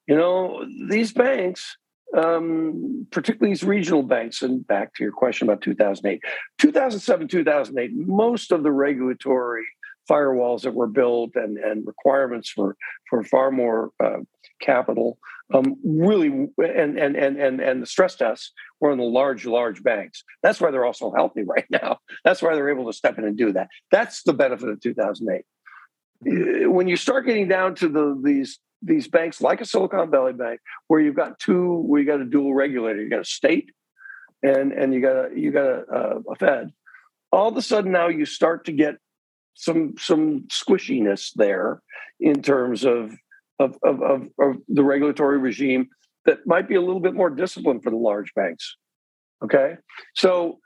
You 0.06 0.16
know, 0.16 0.64
these 0.88 1.12
banks 1.12 1.76
um, 2.16 3.06
particularly 3.10 3.52
these 3.52 3.64
regional 3.64 4.02
banks. 4.02 4.42
And 4.42 4.66
back 4.66 4.94
to 4.94 5.02
your 5.02 5.12
question 5.12 5.48
about 5.48 5.62
2008, 5.62 6.22
2007, 6.58 7.28
2008, 7.28 7.90
most 7.94 8.52
of 8.52 8.62
the 8.62 8.72
regulatory 8.72 9.66
firewalls 10.10 10.62
that 10.62 10.74
were 10.74 10.86
built 10.86 11.32
and, 11.34 11.58
and 11.58 11.86
requirements 11.86 12.48
for, 12.48 12.76
for 13.10 13.22
far 13.24 13.50
more 13.50 13.90
uh, 14.02 14.18
capital 14.60 15.18
um, 15.54 15.76
really 15.84 16.28
and, 16.58 16.98
and 16.98 17.16
and 17.16 17.36
and 17.36 17.60
and 17.60 17.82
the 17.82 17.86
stress 17.86 18.16
tests 18.16 18.52
were 18.80 18.92
in 18.92 18.98
the 18.98 19.04
large 19.04 19.46
large 19.46 19.82
banks. 19.82 20.22
That's 20.42 20.60
why 20.60 20.70
they're 20.70 20.84
also 20.84 21.12
healthy 21.12 21.42
right 21.46 21.66
now. 21.70 21.98
That's 22.24 22.42
why 22.42 22.54
they're 22.54 22.70
able 22.70 22.86
to 22.86 22.96
step 22.96 23.18
in 23.18 23.24
and 23.24 23.36
do 23.36 23.52
that. 23.52 23.68
That's 23.90 24.22
the 24.22 24.34
benefit 24.34 24.68
of 24.68 24.80
2008 24.80 25.44
when 26.20 26.88
you 26.88 26.96
start 26.96 27.26
getting 27.26 27.48
down 27.48 27.74
to 27.76 27.88
the 27.88 28.20
these 28.22 28.58
these 28.82 29.08
banks 29.08 29.40
like 29.40 29.60
a 29.60 29.64
Silicon 29.64 30.10
Valley 30.10 30.32
Bank, 30.32 30.60
where 30.86 31.00
you've 31.00 31.16
got 31.16 31.38
two, 31.38 31.82
where 31.82 32.00
you 32.00 32.06
got 32.06 32.20
a 32.20 32.24
dual 32.24 32.54
regulator, 32.54 33.02
you 33.02 33.10
got 33.10 33.20
a 33.20 33.24
state, 33.24 33.70
and 34.42 34.72
and 34.72 34.92
you 34.92 35.00
got 35.00 35.32
a 35.32 35.38
you 35.38 35.50
got 35.50 35.66
a, 35.66 36.22
a 36.30 36.34
Fed. 36.36 36.72
All 37.30 37.48
of 37.48 37.56
a 37.56 37.62
sudden, 37.62 37.92
now 37.92 38.08
you 38.08 38.24
start 38.24 38.64
to 38.66 38.72
get 38.72 38.96
some 39.54 39.94
some 39.98 40.48
squishiness 40.48 41.32
there 41.34 41.82
in 42.20 42.42
terms 42.42 42.84
of 42.84 43.12
of, 43.58 43.76
of, 43.82 44.02
of, 44.02 44.28
of 44.38 44.56
the 44.68 44.84
regulatory 44.84 45.38
regime 45.38 45.88
that 46.26 46.46
might 46.46 46.68
be 46.68 46.74
a 46.74 46.80
little 46.80 47.00
bit 47.00 47.14
more 47.14 47.30
disciplined 47.30 47.82
for 47.82 47.90
the 47.90 47.96
large 47.96 48.32
banks. 48.34 48.76
Okay, 49.42 49.76
so 50.14 50.58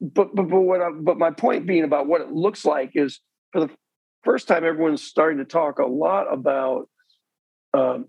but 0.00 0.34
but 0.34 0.48
but 0.48 0.60
what 0.60 0.80
I, 0.80 0.90
but 0.90 1.18
my 1.18 1.30
point 1.30 1.66
being 1.66 1.84
about 1.84 2.06
what 2.06 2.20
it 2.20 2.30
looks 2.30 2.64
like 2.64 2.92
is 2.94 3.20
for 3.52 3.60
the 3.60 3.70
first 4.22 4.48
time 4.48 4.64
everyone's 4.64 5.02
starting 5.02 5.38
to 5.38 5.44
talk 5.44 5.78
a 5.78 5.86
lot 5.86 6.32
about 6.32 6.88
um, 7.74 8.06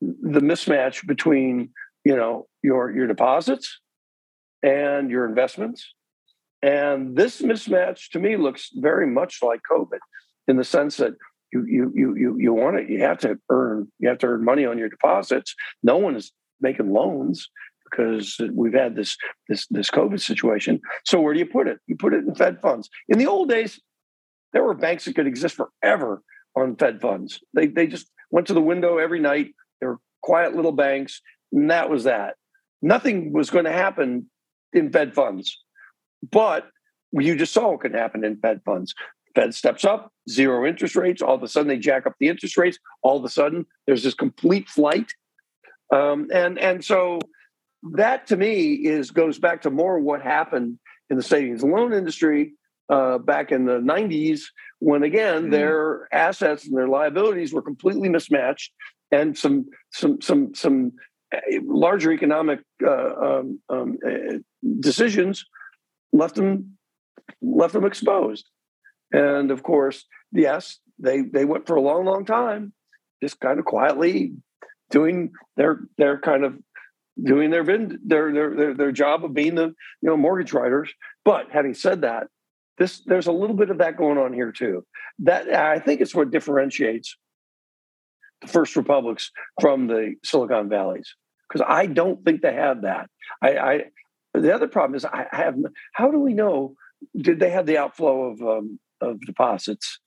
the 0.00 0.40
mismatch 0.40 1.06
between 1.06 1.70
you 2.04 2.16
know 2.16 2.46
your 2.62 2.90
your 2.90 3.06
deposits 3.06 3.80
and 4.62 5.10
your 5.10 5.24
investments 5.26 5.94
and 6.62 7.16
this 7.16 7.42
mismatch 7.42 8.10
to 8.10 8.18
me 8.18 8.36
looks 8.36 8.70
very 8.74 9.06
much 9.06 9.38
like 9.42 9.60
covid 9.70 9.98
in 10.48 10.56
the 10.56 10.64
sense 10.64 10.96
that 10.96 11.14
you 11.52 11.64
you 11.66 11.92
you 11.94 12.16
you, 12.16 12.36
you 12.38 12.52
want 12.52 12.76
it. 12.76 12.88
You 12.88 13.00
have 13.00 13.18
to 13.18 13.38
earn 13.50 13.90
you 13.98 14.08
have 14.08 14.18
to 14.18 14.26
earn 14.26 14.44
money 14.44 14.64
on 14.64 14.78
your 14.78 14.88
deposits. 14.88 15.54
No 15.82 15.98
one 15.98 16.16
is 16.16 16.32
making 16.60 16.92
loans 16.92 17.48
because 17.90 18.40
we've 18.54 18.72
had 18.72 18.96
this 18.96 19.16
this 19.48 19.66
this 19.70 19.90
covid 19.90 20.20
situation. 20.20 20.80
So 21.04 21.20
where 21.20 21.34
do 21.34 21.40
you 21.40 21.46
put 21.46 21.68
it? 21.68 21.78
You 21.86 21.96
put 21.96 22.14
it 22.14 22.24
in 22.24 22.34
fed 22.34 22.60
funds. 22.60 22.88
In 23.08 23.18
the 23.18 23.26
old 23.26 23.48
days 23.48 23.80
there 24.52 24.64
were 24.64 24.74
banks 24.74 25.04
that 25.04 25.14
could 25.14 25.26
exist 25.26 25.56
forever 25.56 26.22
on 26.56 26.76
fed 26.76 27.00
funds. 27.00 27.40
They 27.54 27.66
they 27.66 27.86
just 27.86 28.10
went 28.30 28.46
to 28.48 28.54
the 28.54 28.60
window 28.60 28.98
every 28.98 29.20
night. 29.20 29.54
They 29.80 29.86
were 29.86 29.98
quiet 30.22 30.54
little 30.54 30.72
banks, 30.72 31.20
and 31.52 31.70
that 31.70 31.90
was 31.90 32.04
that. 32.04 32.36
Nothing 32.80 33.32
was 33.32 33.50
going 33.50 33.66
to 33.66 33.72
happen 33.72 34.28
in 34.72 34.90
Fed 34.90 35.14
funds, 35.14 35.62
but 36.30 36.66
you 37.12 37.36
just 37.36 37.52
saw 37.52 37.70
what 37.70 37.80
could 37.80 37.94
happen 37.94 38.24
in 38.24 38.38
Fed 38.38 38.60
funds. 38.64 38.94
Fed 39.34 39.54
steps 39.54 39.84
up, 39.84 40.12
zero 40.28 40.66
interest 40.66 40.96
rates. 40.96 41.22
All 41.22 41.34
of 41.34 41.42
a 41.42 41.48
sudden, 41.48 41.68
they 41.68 41.78
jack 41.78 42.06
up 42.06 42.14
the 42.18 42.28
interest 42.28 42.56
rates. 42.56 42.78
All 43.02 43.16
of 43.16 43.24
a 43.24 43.28
sudden, 43.28 43.66
there's 43.86 44.02
this 44.02 44.14
complete 44.14 44.68
flight, 44.68 45.12
um, 45.92 46.28
and 46.32 46.58
and 46.58 46.84
so 46.84 47.18
that 47.82 48.26
to 48.28 48.36
me 48.36 48.74
is 48.74 49.10
goes 49.10 49.38
back 49.38 49.62
to 49.62 49.70
more 49.70 49.98
what 49.98 50.22
happened 50.22 50.78
in 51.10 51.16
the 51.16 51.22
savings 51.22 51.62
loan 51.62 51.92
industry 51.92 52.52
uh, 52.88 53.18
back 53.18 53.52
in 53.52 53.64
the 53.64 53.78
90s 53.78 54.42
when 54.78 55.02
again 55.02 55.46
mm. 55.46 55.50
their 55.50 56.08
assets 56.12 56.66
and 56.66 56.76
their 56.76 56.88
liabilities 56.88 57.52
were 57.52 57.62
completely 57.62 58.08
mismatched 58.08 58.72
and 59.10 59.36
some 59.36 59.66
some 59.90 60.20
some 60.20 60.54
some 60.54 60.92
uh, 61.34 61.38
larger 61.64 62.12
economic 62.12 62.60
uh, 62.84 63.14
um, 63.20 63.60
um, 63.68 63.98
uh, 64.06 64.38
decisions 64.80 65.44
left 66.12 66.36
them 66.36 66.76
left 67.40 67.72
them 67.72 67.84
exposed 67.84 68.48
and 69.12 69.50
of 69.50 69.62
course 69.62 70.04
yes 70.32 70.78
they 70.98 71.22
they 71.22 71.44
went 71.44 71.66
for 71.66 71.76
a 71.76 71.80
long 71.80 72.04
long 72.04 72.24
time 72.24 72.72
just 73.22 73.40
kind 73.40 73.58
of 73.58 73.64
quietly 73.64 74.32
doing 74.90 75.32
their 75.56 75.80
their 75.98 76.18
kind 76.18 76.44
of 76.44 76.58
doing 77.22 77.50
their 77.50 77.64
their 77.64 78.32
their 78.32 78.74
their, 78.74 78.92
job 78.92 79.24
of 79.24 79.34
being 79.34 79.54
the 79.54 79.66
you 80.00 80.08
know 80.08 80.16
mortgage 80.16 80.52
writers 80.52 80.90
but 81.24 81.46
having 81.50 81.74
said 81.74 82.00
that 82.00 82.26
this 82.78 83.02
there's 83.06 83.26
a 83.26 83.32
little 83.32 83.56
bit 83.56 83.70
of 83.70 83.78
that 83.78 83.96
going 83.96 84.18
on 84.18 84.32
here 84.32 84.52
too. 84.52 84.84
That 85.20 85.48
I 85.52 85.78
think 85.78 86.00
it's 86.00 86.14
what 86.14 86.30
differentiates 86.30 87.16
the 88.40 88.48
first 88.48 88.76
republics 88.76 89.30
from 89.60 89.86
the 89.86 90.14
Silicon 90.24 90.68
Valleys 90.68 91.14
because 91.48 91.64
I 91.68 91.86
don't 91.86 92.24
think 92.24 92.42
they 92.42 92.54
have 92.54 92.82
that. 92.82 93.08
I, 93.42 93.58
I 93.58 93.84
the 94.34 94.54
other 94.54 94.68
problem 94.68 94.96
is 94.96 95.04
I 95.04 95.26
have 95.30 95.56
how 95.92 96.10
do 96.10 96.18
we 96.18 96.34
know 96.34 96.74
did 97.16 97.40
they 97.40 97.50
have 97.50 97.66
the 97.66 97.78
outflow 97.78 98.30
of 98.30 98.42
um, 98.42 98.78
of 99.02 99.20
deposits 99.20 99.98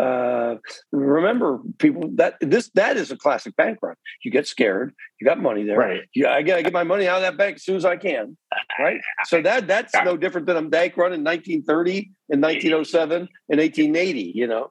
uh, 0.00 0.56
remember 0.92 1.58
people 1.78 2.10
that 2.16 2.34
this 2.40 2.70
that 2.74 2.96
is 2.96 3.10
a 3.10 3.16
classic 3.16 3.56
bank 3.56 3.78
run. 3.82 3.94
You 4.22 4.30
get 4.30 4.46
scared, 4.46 4.92
you 5.20 5.26
got 5.26 5.40
money 5.40 5.64
there. 5.64 5.78
Right. 5.78 6.02
You, 6.12 6.28
I 6.28 6.42
gotta 6.42 6.62
get 6.62 6.72
my 6.72 6.84
money 6.84 7.08
out 7.08 7.16
of 7.16 7.22
that 7.22 7.38
bank 7.38 7.56
as 7.56 7.64
soon 7.64 7.76
as 7.76 7.84
I 7.84 7.96
can. 7.96 8.36
Right. 8.78 9.00
So 9.24 9.40
that 9.42 9.66
that's 9.66 9.94
no 10.04 10.16
different 10.16 10.46
than 10.46 10.56
a 10.56 10.62
bank 10.62 10.96
run 10.96 11.12
in 11.12 11.24
1930, 11.24 12.10
in 12.28 12.40
1907, 12.40 13.28
in 13.48 13.58
1880. 13.58 14.32
You 14.34 14.46
know. 14.46 14.70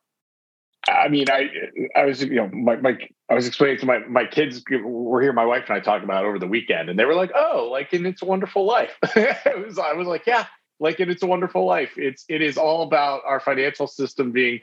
I 0.87 1.07
mean, 1.07 1.25
I 1.31 1.49
I 1.95 2.05
was 2.05 2.21
you 2.21 2.35
know 2.35 2.47
my, 2.49 2.75
my 2.75 2.95
I 3.27 3.33
was 3.33 3.47
explaining 3.47 3.79
to 3.79 3.87
my 3.87 3.99
my 4.07 4.25
kids 4.25 4.61
were 4.69 5.21
here. 5.23 5.33
My 5.33 5.45
wife 5.45 5.63
and 5.67 5.75
I 5.75 5.79
talked 5.79 6.03
about 6.03 6.25
over 6.25 6.37
the 6.37 6.45
weekend, 6.45 6.89
and 6.89 6.99
they 6.99 7.05
were 7.05 7.15
like, 7.15 7.31
"Oh, 7.33 7.69
like 7.71 7.91
in 7.91 8.05
It's 8.05 8.21
a 8.21 8.25
Wonderful 8.25 8.65
Life." 8.65 8.95
it 9.15 9.65
was 9.65 9.79
I 9.79 9.93
was 9.93 10.05
like, 10.05 10.27
"Yeah, 10.27 10.45
like 10.79 10.99
in 10.99 11.09
It's 11.09 11.23
a 11.23 11.27
Wonderful 11.27 11.65
Life." 11.65 11.97
It's 11.97 12.25
it 12.29 12.41
is 12.41 12.57
all 12.57 12.83
about 12.83 13.21
our 13.25 13.39
financial 13.39 13.87
system 13.87 14.31
being 14.31 14.61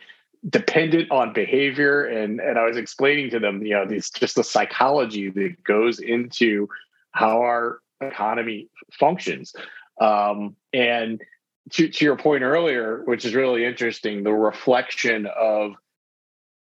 dependent 0.49 1.11
on 1.11 1.33
behavior 1.33 2.05
and 2.05 2.41
and 2.41 2.59
I 2.59 2.65
was 2.67 2.77
explaining 2.77 3.31
to 3.31 3.39
them 3.39 3.63
you 3.63 3.75
know 3.75 3.87
these 3.87 4.11
just 4.11 4.35
the 4.35 4.43
psychology 4.43 5.31
that 5.31 5.63
goes 5.63 6.01
into 6.01 6.69
how 7.13 7.43
our 7.43 7.81
economy 8.01 8.69
functions 8.93 9.55
um, 10.01 10.57
and 10.73 11.23
to, 11.71 11.89
to 11.89 12.05
your 12.05 12.17
point 12.17 12.43
earlier 12.43 13.03
which 13.05 13.25
is 13.25 13.37
really 13.37 13.65
interesting 13.65 14.25
the 14.25 14.33
reflection 14.33 15.27
of 15.27 15.75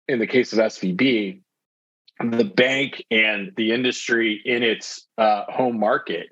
in 0.07 0.19
the 0.19 0.27
case 0.27 0.55
of 0.55 0.61
SVB 0.61 1.41
the 2.21 2.45
bank 2.45 3.05
and 3.11 3.53
the 3.57 3.73
industry 3.73 4.41
in 4.45 4.63
its 4.63 5.07
uh, 5.19 5.45
home 5.45 5.79
market 5.79 6.29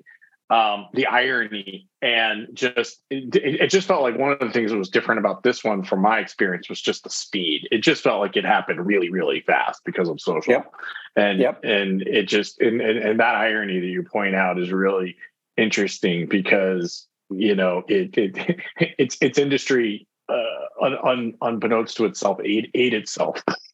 um, 0.49 0.87
the 0.93 1.07
irony 1.07 1.89
and 2.01 2.47
just 2.53 3.01
it, 3.09 3.35
it, 3.35 3.69
just 3.69 3.87
felt 3.87 4.01
like 4.01 4.17
one 4.17 4.31
of 4.31 4.39
the 4.39 4.51
things 4.51 4.71
that 4.71 4.77
was 4.77 4.89
different 4.89 5.19
about 5.19 5.43
this 5.43 5.63
one 5.63 5.83
from 5.83 6.01
my 6.01 6.19
experience 6.19 6.69
was 6.69 6.79
just 6.79 7.03
the 7.03 7.09
speed 7.09 7.67
it 7.69 7.79
just 7.79 8.01
felt 8.01 8.21
like 8.21 8.37
it 8.37 8.45
happened 8.45 8.85
really 8.85 9.09
really 9.09 9.41
fast 9.41 9.81
because 9.83 10.07
of 10.07 10.21
social 10.21 10.53
yep. 10.53 10.71
and 11.17 11.39
yep. 11.39 11.59
and 11.63 12.01
it 12.03 12.29
just 12.29 12.61
and, 12.61 12.79
and, 12.79 12.97
and 12.97 13.19
that 13.19 13.35
irony 13.35 13.79
that 13.79 13.87
you 13.87 14.03
point 14.03 14.35
out 14.35 14.57
is 14.57 14.71
really 14.71 15.17
interesting 15.57 16.27
because 16.27 17.07
you 17.29 17.55
know 17.55 17.83
it, 17.89 18.17
it 18.17 18.61
it's 18.97 19.17
it's 19.19 19.37
industry 19.37 20.07
uh, 20.29 20.85
un, 20.85 20.97
un, 21.03 21.33
unbeknownst 21.41 21.97
to 21.97 22.05
itself 22.05 22.39
ate, 22.43 22.69
ate 22.73 22.93
itself 22.93 23.43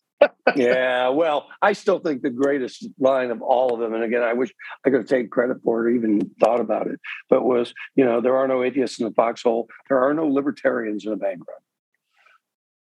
yeah, 0.55 1.09
well, 1.09 1.47
I 1.61 1.73
still 1.73 1.99
think 1.99 2.21
the 2.21 2.29
greatest 2.29 2.87
line 2.99 3.31
of 3.31 3.41
all 3.41 3.73
of 3.73 3.79
them, 3.79 3.93
and 3.93 4.03
again, 4.03 4.23
I 4.23 4.33
wish 4.33 4.53
I 4.85 4.89
could 4.89 4.99
have 4.99 5.07
taken 5.07 5.29
credit 5.29 5.57
for 5.63 5.79
it 5.79 5.91
or 5.91 5.95
even 5.95 6.31
thought 6.39 6.59
about 6.59 6.87
it, 6.87 6.99
but 7.29 7.43
was, 7.43 7.73
you 7.95 8.03
know, 8.03 8.21
there 8.21 8.37
are 8.37 8.47
no 8.47 8.63
atheists 8.63 8.99
in 8.99 9.05
the 9.05 9.13
foxhole, 9.13 9.69
there 9.87 10.03
are 10.03 10.13
no 10.13 10.27
libertarians 10.27 11.05
in 11.05 11.13
a 11.13 11.17
bank 11.17 11.39
run. 11.47 11.57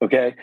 Okay, 0.03 0.35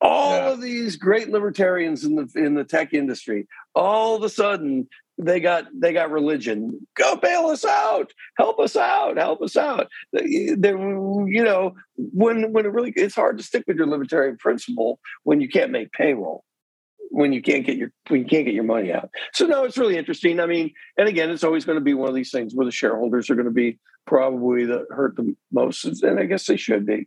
all 0.00 0.36
yeah. 0.36 0.50
of 0.50 0.60
these 0.60 0.94
great 0.94 1.28
libertarians 1.28 2.04
in 2.04 2.14
the 2.14 2.30
in 2.36 2.54
the 2.54 2.62
tech 2.62 2.94
industry, 2.94 3.48
all 3.74 4.14
of 4.14 4.22
a 4.22 4.28
sudden 4.28 4.86
they 5.18 5.40
got 5.40 5.66
they 5.74 5.92
got 5.92 6.10
religion. 6.10 6.86
Go 6.96 7.16
bail 7.16 7.46
us 7.46 7.64
out, 7.64 8.12
help 8.38 8.60
us 8.60 8.76
out, 8.76 9.16
help 9.16 9.42
us 9.42 9.56
out. 9.56 9.88
They, 10.12 10.24
you 10.24 11.42
know, 11.44 11.74
when 11.96 12.52
when 12.52 12.64
it 12.64 12.72
really 12.72 12.92
it's 12.94 13.14
hard 13.14 13.38
to 13.38 13.44
stick 13.44 13.64
with 13.66 13.76
your 13.76 13.86
libertarian 13.86 14.36
principle 14.36 15.00
when 15.24 15.40
you 15.40 15.48
can't 15.48 15.72
make 15.72 15.90
payroll, 15.92 16.44
when 17.12 17.32
you 17.32 17.42
can't 17.42 17.64
get 17.64 17.76
your 17.76 17.92
when 18.08 18.20
you 18.20 18.26
can't 18.26 18.44
get 18.44 18.54
your 18.54 18.64
money 18.64 18.92
out. 18.92 19.10
So 19.32 19.46
no, 19.46 19.64
it's 19.64 19.78
really 19.78 19.96
interesting. 19.96 20.40
I 20.40 20.46
mean, 20.46 20.72
and 20.96 21.08
again, 21.08 21.30
it's 21.30 21.44
always 21.44 21.64
going 21.64 21.78
to 21.78 21.84
be 21.84 21.94
one 21.94 22.08
of 22.08 22.14
these 22.14 22.30
things 22.30 22.54
where 22.54 22.66
the 22.66 22.72
shareholders 22.72 23.30
are 23.30 23.34
going 23.34 23.46
to 23.46 23.52
be 23.52 23.78
probably 24.06 24.64
the 24.64 24.86
hurt 24.90 25.16
the 25.16 25.34
most, 25.52 25.84
and 26.02 26.18
I 26.18 26.24
guess 26.24 26.46
they 26.46 26.56
should 26.56 26.86
be 26.86 27.06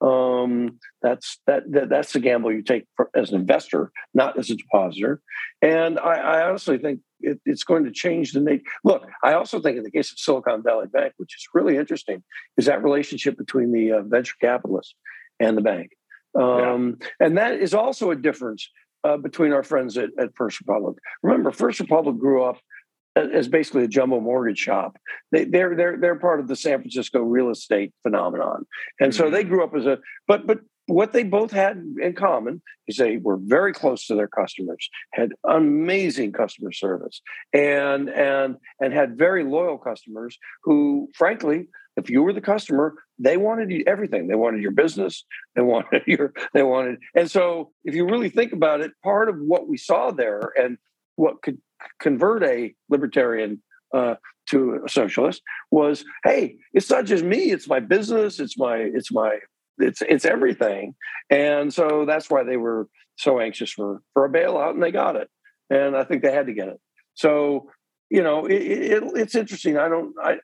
um, 0.00 0.78
that's 1.02 1.40
that, 1.46 1.70
that, 1.72 1.88
that's 1.88 2.12
the 2.12 2.20
gamble 2.20 2.52
you 2.52 2.62
take 2.62 2.86
for, 2.96 3.10
as 3.14 3.30
an 3.30 3.36
investor, 3.36 3.90
not 4.12 4.38
as 4.38 4.50
a 4.50 4.56
depositor. 4.56 5.20
And 5.62 5.98
I, 5.98 6.14
I 6.14 6.48
honestly 6.48 6.78
think 6.78 7.00
it, 7.20 7.40
it's 7.46 7.64
going 7.64 7.84
to 7.84 7.90
change 7.90 8.32
the 8.32 8.40
nature. 8.40 8.64
Look, 8.84 9.06
I 9.22 9.32
also 9.32 9.60
think 9.60 9.78
in 9.78 9.84
the 9.84 9.90
case 9.90 10.12
of 10.12 10.18
Silicon 10.18 10.62
Valley 10.62 10.86
Bank, 10.86 11.14
which 11.16 11.34
is 11.34 11.46
really 11.54 11.76
interesting, 11.76 12.22
is 12.58 12.66
that 12.66 12.82
relationship 12.82 13.38
between 13.38 13.72
the 13.72 13.92
uh, 13.92 14.02
venture 14.02 14.34
capitalist 14.40 14.94
and 15.40 15.56
the 15.56 15.62
bank, 15.62 15.92
um, 16.38 16.98
yeah. 17.00 17.26
and 17.26 17.38
that 17.38 17.54
is 17.54 17.72
also 17.72 18.10
a 18.10 18.16
difference 18.16 18.68
uh, 19.06 19.16
between 19.16 19.52
our 19.52 19.62
friends 19.62 19.96
at, 19.96 20.10
at 20.18 20.34
First 20.34 20.60
Republic. 20.60 20.96
Remember, 21.22 21.50
First 21.52 21.80
Republic 21.80 22.18
grew 22.18 22.42
up 22.42 22.58
as 23.14 23.48
basically 23.48 23.84
a 23.84 23.88
jumbo 23.88 24.20
mortgage 24.20 24.58
shop. 24.58 24.96
They, 25.32 25.42
are 25.42 25.50
they're, 25.50 25.76
they're 25.76 25.96
they're 25.98 26.18
part 26.18 26.40
of 26.40 26.48
the 26.48 26.56
San 26.56 26.80
Francisco 26.80 27.20
real 27.20 27.50
estate 27.50 27.92
phenomenon, 28.02 28.66
and 29.00 29.12
mm-hmm. 29.12 29.24
so 29.24 29.30
they 29.30 29.44
grew 29.44 29.64
up 29.64 29.74
as 29.74 29.86
a. 29.86 29.98
But 30.26 30.46
but 30.46 30.60
what 30.86 31.12
they 31.12 31.24
both 31.24 31.50
had 31.50 31.82
in 32.00 32.12
common 32.14 32.62
is 32.86 32.96
they 32.96 33.16
were 33.16 33.38
very 33.40 33.72
close 33.72 34.06
to 34.06 34.14
their 34.14 34.28
customers, 34.28 34.88
had 35.12 35.32
amazing 35.48 36.32
customer 36.32 36.72
service, 36.72 37.20
and 37.52 38.10
and 38.10 38.56
and 38.80 38.92
had 38.92 39.16
very 39.16 39.44
loyal 39.44 39.78
customers 39.78 40.38
who, 40.64 41.08
frankly, 41.14 41.68
if 41.96 42.10
you 42.10 42.22
were 42.22 42.32
the 42.32 42.40
customer, 42.40 42.94
they 43.18 43.36
wanted 43.36 43.72
everything. 43.86 44.28
They 44.28 44.34
wanted 44.34 44.62
your 44.62 44.72
business. 44.72 45.24
They 45.54 45.62
wanted 45.62 46.02
your. 46.06 46.32
They 46.52 46.62
wanted, 46.62 46.98
and 47.14 47.30
so 47.30 47.72
if 47.84 47.94
you 47.94 48.06
really 48.06 48.28
think 48.28 48.52
about 48.52 48.80
it, 48.80 48.92
part 49.02 49.28
of 49.28 49.36
what 49.38 49.68
we 49.68 49.76
saw 49.76 50.10
there 50.10 50.52
and 50.56 50.78
what 51.16 51.42
could 51.42 51.58
convert 52.00 52.42
a 52.42 52.74
libertarian 52.88 53.62
uh, 53.94 54.16
to 54.50 54.80
a 54.84 54.88
socialist 54.88 55.42
was, 55.70 56.04
hey, 56.24 56.56
it's 56.72 56.90
not 56.90 57.06
just 57.06 57.24
me; 57.24 57.50
it's 57.50 57.68
my 57.68 57.80
business, 57.80 58.38
it's 58.40 58.58
my, 58.58 58.76
it's 58.76 59.10
my, 59.10 59.38
it's 59.78 60.02
it's 60.02 60.24
everything. 60.24 60.94
And 61.30 61.72
so 61.72 62.04
that's 62.06 62.30
why 62.30 62.44
they 62.44 62.56
were 62.56 62.88
so 63.16 63.40
anxious 63.40 63.72
for 63.72 64.02
for 64.12 64.24
a 64.24 64.30
bailout, 64.30 64.72
and 64.72 64.82
they 64.82 64.92
got 64.92 65.16
it. 65.16 65.28
And 65.70 65.96
I 65.96 66.04
think 66.04 66.22
they 66.22 66.32
had 66.32 66.46
to 66.46 66.52
get 66.52 66.68
it. 66.68 66.80
So 67.14 67.70
you 68.10 68.22
know, 68.22 68.46
it, 68.46 68.62
it, 68.62 69.02
it's 69.16 69.34
interesting. 69.34 69.78
I 69.78 69.88
don't. 69.88 70.14
I 70.22 70.38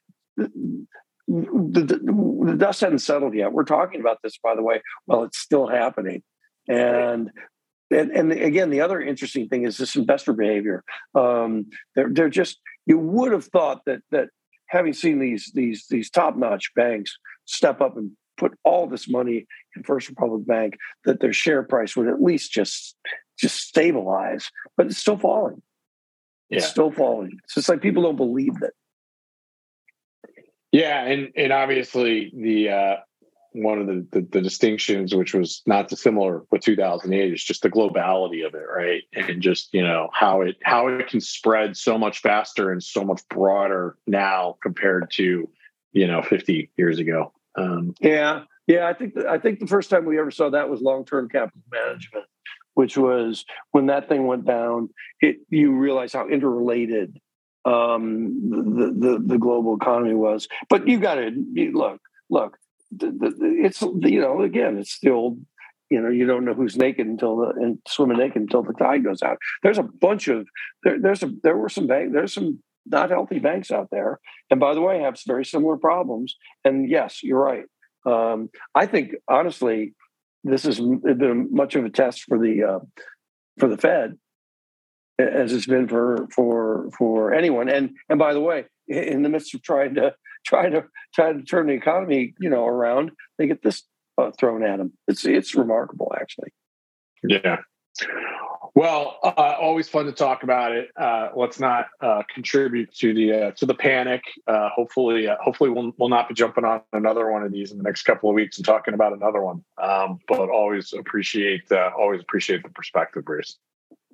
the, 1.33 1.81
the, 1.81 2.53
the, 2.53 2.57
dust 2.57 2.83
hasn't 2.83 3.01
settled 3.01 3.35
yet. 3.35 3.53
We're 3.53 3.65
talking 3.65 4.01
about 4.01 4.19
this, 4.23 4.39
by 4.43 4.55
the 4.55 4.63
way, 4.63 4.83
while 5.07 5.25
it's 5.25 5.39
still 5.39 5.67
happening. 5.67 6.23
And 6.69 7.31
and, 7.91 8.11
and 8.11 8.33
again, 8.33 8.71
the 8.71 8.81
other 8.81 9.01
interesting 9.01 9.49
thing 9.49 9.65
is 9.65 9.77
this 9.77 9.97
investor 9.97 10.33
behavior. 10.33 10.83
Um, 11.15 11.67
they're, 11.95 12.09
they're 12.11 12.31
just 12.31 12.59
you 12.87 12.99
would 12.99 13.33
have 13.33 13.45
thought 13.47 13.83
that 13.87 14.01
that 14.11 14.29
having 14.69 14.93
seen 14.93 15.19
these 15.19 15.51
these 15.55 15.87
these 15.89 16.11
top 16.11 16.37
notch 16.37 16.73
banks 16.75 17.17
step 17.45 17.81
up 17.81 17.97
and 17.97 18.13
put 18.37 18.53
all 18.65 18.87
this 18.87 19.09
money 19.09 19.47
in 19.77 19.83
First 19.83 20.09
Republic 20.09 20.47
Bank, 20.47 20.77
that 21.05 21.21
their 21.21 21.33
share 21.33 21.63
price 21.63 21.97
would 21.97 22.09
at 22.09 22.23
least 22.23 22.53
just 22.53 22.97
just 23.39 23.61
stabilize, 23.61 24.51
but 24.77 24.87
it's 24.87 24.99
still 24.99 25.19
falling. 25.19 25.63
It's 26.51 26.65
yeah. 26.65 26.71
still 26.71 26.91
falling. 26.91 27.39
It's 27.45 27.55
just 27.55 27.69
like 27.69 27.81
people 27.81 28.03
don't 28.03 28.17
believe 28.17 28.55
that. 28.61 28.73
Yeah, 30.73 31.05
and 31.05 31.29
and 31.37 31.53
obviously 31.53 32.33
the 32.35 32.71
uh, 32.71 32.97
one 33.53 33.79
of 33.79 33.87
the, 33.87 34.07
the, 34.11 34.27
the, 34.31 34.41
distinctions, 34.41 35.15
which 35.15 35.35
was 35.35 35.63
not 35.67 35.89
dissimilar 35.89 36.45
with 36.51 36.63
2008, 36.63 37.33
is 37.33 37.45
just 37.45 37.63
the 37.63 37.71
globality 37.71 38.47
of 38.47 38.55
it, 38.55 38.65
right? 38.75 39.03
And 39.13 39.43
just 39.43 39.73
you 39.75 39.83
know 39.83 40.09
how 40.15 40.41
it 40.41 40.57
how 40.63 40.89
it 40.89 41.09
can 41.09 41.21
spread 41.21 41.77
so 41.77 41.99
much 41.99 42.21
faster 42.21 42.73
and 42.73 42.83
so 42.83 43.05
much 43.05 43.21
broader 43.29 43.97
now 44.07 44.57
compared 44.63 45.11
to 45.13 45.49
you 45.93 46.07
know 46.07 46.23
50 46.23 46.71
years 46.77 46.99
ago. 46.99 47.33
Um, 47.55 47.95
yeah, 48.01 48.45
yeah. 48.67 48.87
I 48.87 48.95
think 48.95 49.15
the, 49.15 49.29
I 49.29 49.39
think 49.39 49.61
the 49.61 49.67
first 49.67 49.91
time 49.91 50.07
we 50.07 50.19
ever 50.19 50.31
saw 50.31 50.49
that 50.51 50.71
was 50.71 50.81
long 50.81 51.05
term 51.05 51.29
capital 51.29 51.61
management, 51.71 52.25
which 52.75 52.97
was 52.97 53.45
when 53.73 53.87
that 53.87 54.09
thing 54.09 54.27
went 54.27 54.47
down. 54.47 54.89
It 55.21 55.37
you 55.51 55.73
realize 55.73 56.15
how 56.15 56.29
interrelated 56.29 57.21
um, 57.65 58.51
the, 58.51 58.95
the 58.99 59.23
the 59.25 59.39
global 59.39 59.77
economy 59.77 60.15
was. 60.15 60.49
But 60.69 60.89
you 60.89 60.99
got 60.99 61.17
to 61.17 61.31
look 61.73 62.01
look 62.31 62.57
it's 63.01 63.83
you 63.83 64.21
know 64.21 64.43
again 64.43 64.79
it's 64.79 64.99
the 65.01 65.11
old 65.11 65.39
you 65.91 66.01
know 66.01 66.11
you 66.11 66.27
don't 66.27 66.45
know 66.45 66.55
who's 66.55 66.77
naked 66.77 67.07
until 67.07 67.37
the 67.37 67.53
and 67.61 67.79
swimming 67.87 68.19
naked 68.19 68.43
until 68.43 68.63
the 68.63 68.75
tide 68.75 69.05
goes 69.05 69.23
out. 69.23 69.39
There's 69.63 69.79
a 69.79 69.83
bunch 69.83 70.29
of 70.29 70.47
there, 70.85 71.01
there's 71.01 71.23
a 71.23 71.31
there 71.43 71.57
were 71.57 71.69
some 71.69 71.87
bank 71.87 72.13
there's 72.13 72.35
some 72.35 72.63
not 72.87 73.11
healthy 73.11 73.39
banks 73.39 73.71
out 73.71 73.89
there. 73.93 74.19
And 74.51 74.59
by 74.59 74.75
the 74.75 74.81
way 74.81 75.01
have 75.03 75.17
very 75.27 75.45
similar 75.45 75.77
problems. 75.77 76.35
And 76.65 76.89
yes 76.89 77.23
you're 77.23 77.41
right. 77.41 77.65
Um, 78.05 78.51
i 78.75 78.87
think 78.87 79.13
honestly 79.29 79.95
this 80.43 80.65
has 80.65 80.81
been 80.81 81.49
much 81.53 81.77
of 81.77 81.85
a 81.85 81.91
test 81.91 82.25
for 82.29 82.37
the 82.37 82.65
uh, 82.65 82.79
for 83.59 83.69
the 83.69 83.79
fed 83.79 84.19
as 85.29 85.53
it's 85.53 85.67
been 85.67 85.89
for 85.89 86.29
for 86.35 86.91
for 86.97 87.33
anyone 87.33 87.69
and 87.69 87.97
and 88.09 88.19
by 88.19 88.33
the 88.33 88.41
way 88.41 88.65
in 88.89 89.23
the 89.23 89.29
midst 89.29 89.55
of 89.55 89.63
trying 89.63 89.95
to 89.95 90.15
try 90.47 90.69
to 90.69 90.85
try 91.15 91.33
to 91.33 91.43
turn 91.43 91.67
the 91.67 91.75
economy, 91.75 92.35
you 92.39 92.51
know, 92.51 92.67
around, 92.67 93.13
they 93.39 93.47
get 93.47 93.63
this 93.63 93.83
uh, 94.19 94.31
thrown 94.39 94.63
at 94.63 94.79
them. 94.79 94.93
It's 95.09 95.25
it's 95.25 95.55
remarkable, 95.55 96.13
actually. 96.21 96.53
Yeah. 97.23 97.59
Well, 98.75 99.19
uh, 99.23 99.55
always 99.61 99.89
fun 99.89 100.07
to 100.07 100.13
talk 100.13 100.45
about 100.45 100.73
it. 100.73 100.89
Uh, 100.97 101.29
let's 101.37 101.61
not 101.61 101.89
uh, 102.01 102.23
contribute 102.33 102.93
to 102.97 103.13
the 103.13 103.33
uh, 103.33 103.51
to 103.53 103.67
the 103.67 103.75
panic. 103.75 104.23
Uh, 104.47 104.71
hopefully, 104.71 105.29
hopefully 105.43 105.69
we'll 105.69 105.93
we'll 105.99 106.09
not 106.09 106.29
be 106.29 106.35
jumping 106.35 106.65
on 106.65 106.81
another 106.93 107.31
one 107.31 107.43
of 107.43 107.53
these 107.53 107.71
in 107.71 107.77
the 107.77 107.85
next 107.85 108.03
couple 108.03 108.31
of 108.31 108.35
weeks 108.35 108.57
and 108.57 108.65
talking 108.65 108.95
about 108.95 109.13
another 109.13 109.43
one. 109.43 109.63
Um, 109.81 110.21
but 110.27 110.49
always 110.49 110.93
appreciate 110.95 111.71
always 111.71 112.23
appreciate 112.23 112.63
the 112.63 112.71
perspective, 112.71 113.25
Bruce. 113.25 113.59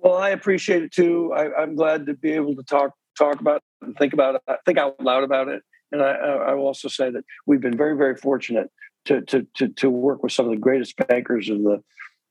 Well, 0.01 0.17
I 0.17 0.31
appreciate 0.31 0.83
it 0.83 0.93
too. 0.93 1.33
I, 1.35 1.63
am 1.63 1.75
glad 1.75 2.07
to 2.07 2.15
be 2.15 2.33
able 2.33 2.55
to 2.57 2.63
talk 2.63 2.93
talk 3.19 3.41
about 3.41 3.63
and 3.83 3.97
think 3.97 4.13
about 4.13 4.37
it, 4.37 4.43
think 4.65 4.79
out 4.79 5.03
loud 5.03 5.25
about 5.25 5.49
it. 5.49 5.63
And 5.91 6.03
I, 6.03 6.13
I 6.13 6.55
will 6.55 6.67
also 6.67 6.89
say 6.89 7.11
that 7.11 7.25
we've 7.47 7.61
been 7.61 7.77
very, 7.77 7.97
very 7.97 8.15
fortunate 8.15 8.71
to, 9.07 9.23
to, 9.23 9.47
to, 9.57 9.69
to 9.69 9.91
work 9.91 10.23
with 10.23 10.33
some 10.33 10.47
of 10.47 10.53
the 10.53 10.59
greatest 10.59 10.97
bankers 11.09 11.49
of 11.49 11.63
the 11.63 11.83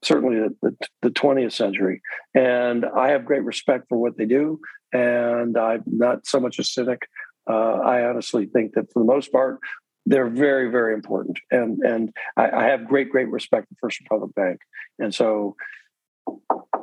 certainly 0.03 0.47
the, 0.62 0.75
the, 1.01 1.10
20th 1.10 1.53
century. 1.53 2.01
And 2.36 2.86
I 2.86 3.10
have 3.10 3.25
great 3.25 3.43
respect 3.43 3.86
for 3.89 3.97
what 3.97 4.15
they 4.15 4.25
do. 4.25 4.60
And 4.93 5.58
I'm 5.58 5.84
not 5.88 6.27
so 6.27 6.39
much 6.39 6.60
a 6.60 6.63
cynic. 6.63 7.08
Uh, 7.49 7.80
I 7.80 8.08
honestly 8.08 8.45
think 8.45 8.73
that 8.73 8.91
for 8.93 8.99
the 8.99 9.08
most 9.08 9.32
part, 9.32 9.60
they're 10.06 10.30
very, 10.30 10.69
very 10.69 10.93
important. 10.93 11.39
And 11.51 11.80
and 11.80 12.13
I, 12.38 12.49
I 12.49 12.63
have 12.65 12.88
great, 12.88 13.10
great 13.10 13.30
respect 13.30 13.67
for 13.69 13.88
First 13.88 13.99
Republic 14.01 14.34
Bank. 14.36 14.60
And 14.99 15.13
so 15.13 15.56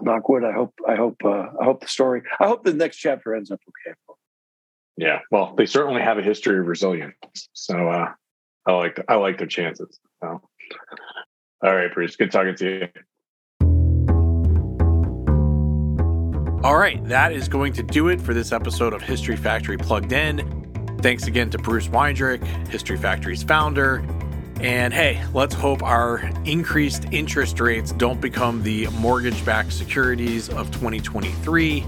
knockwood, 0.02 0.44
I 0.44 0.52
hope 0.52 0.74
I 0.86 0.94
hope 0.96 1.16
uh, 1.24 1.48
I 1.60 1.64
hope 1.64 1.80
the 1.80 1.88
story 1.88 2.22
I 2.40 2.46
hope 2.46 2.64
the 2.64 2.74
next 2.74 2.96
chapter 2.96 3.34
ends 3.34 3.50
up 3.50 3.60
okay. 3.68 3.96
Yeah, 4.96 5.20
well, 5.30 5.54
they 5.56 5.66
certainly 5.66 6.02
have 6.02 6.18
a 6.18 6.22
history 6.22 6.58
of 6.58 6.66
resilience, 6.66 7.16
so 7.52 7.88
uh, 7.88 8.12
I 8.66 8.72
like 8.72 9.04
I 9.08 9.16
like 9.16 9.38
their 9.38 9.46
chances. 9.46 9.98
So. 10.22 10.40
All 11.62 11.74
right, 11.74 11.92
Bruce, 11.92 12.16
good 12.16 12.30
talking 12.30 12.54
to 12.56 12.80
you. 12.80 12.88
All 16.62 16.76
right, 16.76 17.02
that 17.08 17.32
is 17.32 17.48
going 17.48 17.72
to 17.74 17.82
do 17.82 18.08
it 18.08 18.20
for 18.20 18.32
this 18.32 18.52
episode 18.52 18.94
of 18.94 19.02
History 19.02 19.36
Factory 19.36 19.76
Plugged 19.76 20.12
In. 20.12 20.96
Thanks 21.00 21.26
again 21.26 21.50
to 21.50 21.58
Bruce 21.58 21.88
Weindruch, 21.88 22.42
History 22.68 22.96
Factory's 22.96 23.42
founder. 23.42 24.02
And 24.60 24.94
hey, 24.94 25.22
let's 25.34 25.54
hope 25.54 25.82
our 25.82 26.18
increased 26.44 27.06
interest 27.10 27.60
rates 27.60 27.92
don't 27.92 28.20
become 28.20 28.62
the 28.62 28.86
mortgage 28.88 29.44
backed 29.44 29.72
securities 29.72 30.48
of 30.48 30.70
2023. 30.70 31.84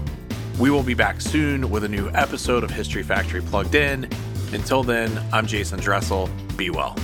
We 0.59 0.69
will 0.69 0.83
be 0.83 0.93
back 0.93 1.21
soon 1.21 1.69
with 1.69 1.83
a 1.83 1.87
new 1.87 2.09
episode 2.13 2.63
of 2.63 2.71
History 2.71 3.03
Factory 3.03 3.41
Plugged 3.41 3.75
In. 3.75 4.09
Until 4.53 4.83
then, 4.83 5.23
I'm 5.31 5.45
Jason 5.45 5.79
Dressel. 5.79 6.29
Be 6.55 6.69
well. 6.69 6.95